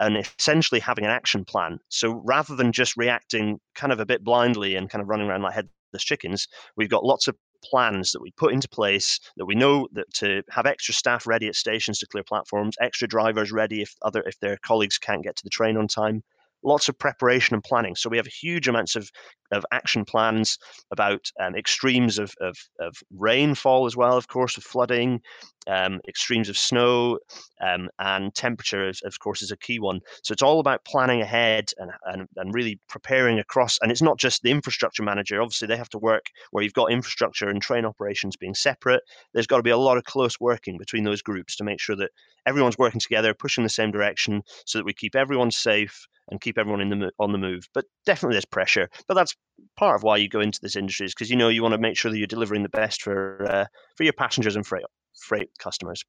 and 0.00 0.16
essentially 0.16 0.80
having 0.80 1.04
an 1.04 1.10
action 1.10 1.44
plan. 1.44 1.78
So 1.88 2.22
rather 2.24 2.56
than 2.56 2.72
just 2.72 2.96
reacting 2.96 3.60
kind 3.74 3.92
of 3.92 4.00
a 4.00 4.06
bit 4.06 4.24
blindly 4.24 4.76
and 4.76 4.90
kind 4.90 5.02
of 5.02 5.08
running 5.08 5.28
around 5.28 5.42
like 5.42 5.54
headless 5.54 5.70
chickens, 5.98 6.48
we've 6.76 6.90
got 6.90 7.04
lots 7.04 7.28
of 7.28 7.36
plans 7.62 8.12
that 8.12 8.22
we 8.22 8.30
put 8.32 8.52
into 8.52 8.68
place 8.68 9.20
that 9.36 9.46
we 9.46 9.54
know 9.54 9.88
that 9.92 10.12
to 10.14 10.42
have 10.50 10.66
extra 10.66 10.94
staff 10.94 11.26
ready 11.26 11.48
at 11.48 11.54
stations 11.54 11.98
to 11.98 12.06
clear 12.06 12.24
platforms, 12.24 12.76
extra 12.80 13.08
drivers 13.08 13.52
ready 13.52 13.82
if 13.82 13.94
other 14.02 14.22
if 14.26 14.38
their 14.40 14.56
colleagues 14.58 14.98
can't 14.98 15.22
get 15.22 15.36
to 15.36 15.44
the 15.44 15.50
train 15.50 15.76
on 15.76 15.88
time, 15.88 16.22
lots 16.62 16.88
of 16.88 16.98
preparation 16.98 17.54
and 17.54 17.62
planning. 17.62 17.94
So 17.94 18.10
we 18.10 18.16
have 18.16 18.26
huge 18.26 18.68
amounts 18.68 18.96
of, 18.96 19.08
of 19.52 19.64
action 19.72 20.04
plans 20.04 20.58
about 20.90 21.30
um, 21.40 21.54
extremes 21.54 22.18
of, 22.18 22.32
of, 22.40 22.56
of, 22.80 22.94
rainfall 23.16 23.86
as 23.86 23.96
well, 23.96 24.16
of 24.16 24.28
course, 24.28 24.56
of 24.56 24.64
flooding, 24.64 25.20
um, 25.68 26.00
extremes 26.08 26.48
of 26.48 26.58
snow, 26.58 27.18
um, 27.60 27.88
and 27.98 28.34
temperature, 28.34 28.90
of 29.04 29.18
course, 29.20 29.42
is 29.42 29.52
a 29.52 29.56
key 29.56 29.78
one. 29.78 30.00
So 30.22 30.32
it's 30.32 30.42
all 30.42 30.60
about 30.60 30.84
planning 30.84 31.22
ahead 31.22 31.70
and, 31.78 31.90
and, 32.06 32.28
and 32.36 32.54
really 32.54 32.80
preparing 32.88 33.38
across. 33.38 33.78
And 33.80 33.92
it's 33.92 34.02
not 34.02 34.18
just 34.18 34.42
the 34.42 34.50
infrastructure 34.50 35.02
manager. 35.02 35.40
Obviously, 35.40 35.68
they 35.68 35.76
have 35.76 35.90
to 35.90 35.98
work 35.98 36.26
where 36.50 36.64
you've 36.64 36.72
got 36.72 36.90
infrastructure 36.90 37.48
and 37.48 37.62
train 37.62 37.84
operations 37.84 38.36
being 38.36 38.54
separate. 38.54 39.02
There's 39.32 39.46
got 39.46 39.58
to 39.58 39.62
be 39.62 39.70
a 39.70 39.76
lot 39.76 39.98
of 39.98 40.04
close 40.04 40.40
working 40.40 40.78
between 40.78 41.04
those 41.04 41.22
groups 41.22 41.56
to 41.56 41.64
make 41.64 41.80
sure 41.80 41.96
that 41.96 42.10
everyone's 42.46 42.78
working 42.78 43.00
together, 43.00 43.34
pushing 43.34 43.64
the 43.64 43.70
same 43.70 43.90
direction, 43.90 44.42
so 44.66 44.78
that 44.78 44.84
we 44.84 44.92
keep 44.92 45.14
everyone 45.14 45.50
safe 45.50 46.06
and 46.28 46.40
keep 46.40 46.58
everyone 46.58 46.80
in 46.80 46.98
the 46.98 47.10
on 47.18 47.32
the 47.32 47.38
move. 47.38 47.68
But 47.74 47.84
definitely 48.04 48.34
there's 48.34 48.44
pressure. 48.44 48.88
But 49.06 49.14
that's 49.14 49.34
part 49.76 49.96
of 49.96 50.02
why 50.02 50.16
you 50.16 50.28
go 50.28 50.40
into 50.40 50.60
this 50.60 50.76
industry 50.76 51.06
is 51.06 51.14
because 51.14 51.30
you 51.30 51.36
know 51.36 51.48
you 51.48 51.62
want 51.62 51.72
to 51.72 51.78
make 51.78 51.96
sure 51.96 52.10
that 52.10 52.18
you're 52.18 52.26
delivering 52.26 52.62
the 52.62 52.68
best 52.68 53.02
for 53.02 53.46
uh, 53.48 53.66
for 53.96 54.04
your 54.04 54.12
passengers 54.12 54.56
and 54.56 54.66
freight 54.66 54.84
freight 55.18 55.50
customers. 55.58 56.04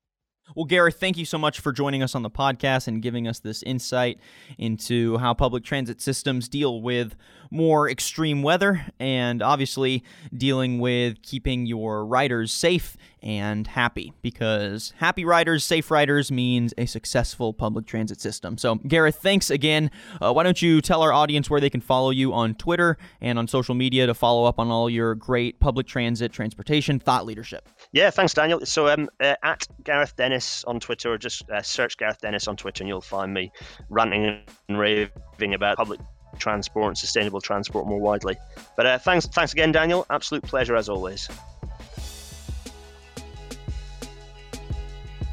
Well, 0.56 0.66
Gareth, 0.66 1.00
thank 1.00 1.18
you 1.18 1.26
so 1.26 1.38
much 1.38 1.60
for 1.60 1.72
joining 1.72 2.02
us 2.02 2.16
on 2.16 2.22
the 2.24 2.30
podcast 2.30 2.88
and 2.88 3.02
giving 3.02 3.28
us 3.28 3.40
this 3.40 3.64
insight 3.64 4.20
into 4.58 5.18
how 5.18 5.34
public 5.34 5.64
transit 5.64 6.02
systems 6.02 6.48
deal 6.48 6.82
with 6.82 7.16
more 7.52 7.90
extreme 7.90 8.44
weather 8.44 8.86
and 9.00 9.42
obviously 9.42 10.04
dealing 10.36 10.80
with 10.80 11.22
keeping 11.22 11.66
your 11.66 12.06
riders 12.06 12.52
safe 12.52 12.98
and 13.24 13.68
happy 13.68 14.14
because 14.22 14.94
happy 14.98 15.26
riders, 15.26 15.64
safe 15.64 15.90
riders 15.90 16.32
means 16.32 16.74
a 16.78 16.86
successful 16.86 17.54
public 17.54 17.86
transit 17.86 18.22
system. 18.22 18.58
So, 18.58 18.76
Gareth, 18.76 19.18
thanks 19.18 19.50
again. 19.50 19.92
Uh, 20.22 20.32
why 20.34 20.44
don't 20.44 20.62
you 20.62 20.82
tell 20.82 21.02
our 21.02 21.12
audience 21.12 21.50
where 21.50 21.60
they 21.60 21.70
can 21.70 21.82
follow 21.82 22.12
you 22.12 22.34
on 22.34 22.56
Twitter 22.56 22.98
and 23.20 23.40
on 23.40 23.48
social 23.48 23.76
media 23.76 24.06
to 24.06 24.14
follow 24.14 24.46
up 24.46 24.60
on 24.60 24.70
all 24.70 24.90
your 24.90 25.16
great 25.16 25.60
public 25.60 25.88
transit 25.88 26.32
transportation 26.32 27.00
thought 27.00 27.26
leadership? 27.26 27.68
Yeah, 27.92 28.10
thanks, 28.12 28.34
Daniel. 28.34 28.66
So, 28.66 28.88
um, 28.88 29.10
uh, 29.20 29.36
at 29.44 29.68
Gareth 29.84 30.16
Dennis 30.38 30.64
on 30.66 30.80
Twitter, 30.80 31.14
or 31.14 31.18
just 31.18 31.50
uh, 31.50 31.64
search 31.64 31.98
Gareth 31.98 32.22
Dennis 32.22 32.48
on 32.48 32.56
Twitter, 32.56 32.84
and 32.84 32.88
you'll 32.88 33.02
find 33.02 33.34
me 33.34 33.52
ranting 33.90 34.40
and 34.70 34.78
raving 34.78 35.56
about 35.56 35.78
public 35.78 36.00
transport 36.38 36.90
and 36.90 36.98
sustainable 36.98 37.42
transport 37.42 37.88
more 37.88 38.00
widely. 38.00 38.38
But 38.76 38.86
uh, 38.86 39.00
thanks, 39.00 39.26
thanks 39.26 39.54
again, 39.54 39.72
Daniel. 39.72 40.06
Absolute 40.12 40.44
pleasure 40.44 40.76
as 40.76 40.90
always. 40.90 41.28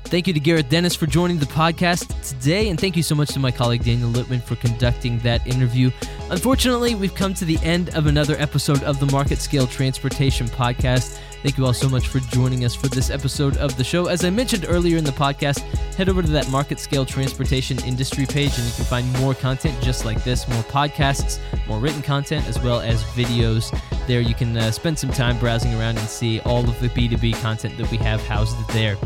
Thank 0.04 0.26
you 0.26 0.32
to 0.32 0.40
Gareth 0.40 0.70
Dennis 0.70 0.94
for 0.94 1.06
joining 1.06 1.38
the 1.38 1.46
podcast 1.46 2.06
today, 2.26 2.70
and 2.70 2.80
thank 2.80 2.96
you 2.96 3.02
so 3.02 3.14
much 3.14 3.30
to 3.30 3.38
my 3.38 3.50
colleague 3.50 3.84
Daniel 3.84 4.10
Litwin 4.10 4.42
for 4.42 4.56
conducting 4.56 5.18
that 5.18 5.46
interview. 5.46 5.90
Unfortunately, 6.30 6.94
we've 6.94 7.14
come 7.14 7.34
to 7.34 7.44
the 7.44 7.58
end 7.58 7.94
of 7.94 8.06
another 8.06 8.36
episode 8.38 8.82
of 8.84 9.00
the 9.00 9.06
Market 9.06 9.38
Scale 9.38 9.66
Transportation 9.66 10.46
Podcast. 10.46 11.18
Thank 11.44 11.58
you 11.58 11.66
all 11.66 11.74
so 11.74 11.90
much 11.90 12.08
for 12.08 12.20
joining 12.20 12.64
us 12.64 12.74
for 12.74 12.88
this 12.88 13.10
episode 13.10 13.58
of 13.58 13.76
the 13.76 13.84
show. 13.84 14.06
As 14.06 14.24
I 14.24 14.30
mentioned 14.30 14.64
earlier 14.66 14.96
in 14.96 15.04
the 15.04 15.10
podcast, 15.10 15.58
head 15.94 16.08
over 16.08 16.22
to 16.22 16.30
that 16.30 16.48
Market 16.48 16.80
Scale 16.80 17.04
Transportation 17.04 17.78
Industry 17.84 18.24
page 18.24 18.56
and 18.56 18.66
you 18.66 18.72
can 18.72 18.86
find 18.86 19.12
more 19.20 19.34
content 19.34 19.78
just 19.82 20.06
like 20.06 20.24
this, 20.24 20.48
more 20.48 20.62
podcasts, 20.62 21.38
more 21.68 21.80
written 21.80 22.00
content, 22.00 22.48
as 22.48 22.58
well 22.60 22.80
as 22.80 23.04
videos. 23.12 23.78
There 24.06 24.22
you 24.22 24.34
can 24.34 24.56
uh, 24.56 24.70
spend 24.70 24.98
some 24.98 25.10
time 25.10 25.38
browsing 25.38 25.74
around 25.74 25.98
and 25.98 26.08
see 26.08 26.40
all 26.40 26.66
of 26.66 26.80
the 26.80 26.88
B2B 26.88 27.38
content 27.42 27.76
that 27.76 27.90
we 27.90 27.98
have 27.98 28.26
housed 28.26 28.56
there. 28.68 28.96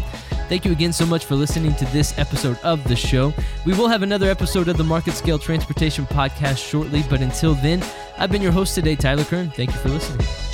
Thank 0.48 0.64
you 0.64 0.70
again 0.70 0.92
so 0.92 1.07
much 1.07 1.24
for 1.24 1.35
listening 1.35 1.74
to 1.74 1.87
this 1.87 2.16
episode 2.20 2.57
of 2.62 2.85
the 2.85 2.94
show. 2.94 3.35
We 3.66 3.74
will 3.74 3.88
have 3.88 4.05
another 4.05 4.31
episode 4.31 4.68
of 4.68 4.77
the 4.77 4.85
Market 4.85 5.14
Scale 5.14 5.40
Transportation 5.40 6.07
Podcast 6.07 6.59
shortly, 6.59 7.03
but 7.11 7.20
until 7.20 7.55
then, 7.55 7.85
I've 8.16 8.31
been 8.31 8.42
your 8.42 8.53
host 8.53 8.77
today, 8.77 8.94
Tyler 8.94 9.24
Kern. 9.24 9.51
Thank 9.51 9.72
you 9.72 9.79
for 9.79 9.88
listening. 9.88 10.47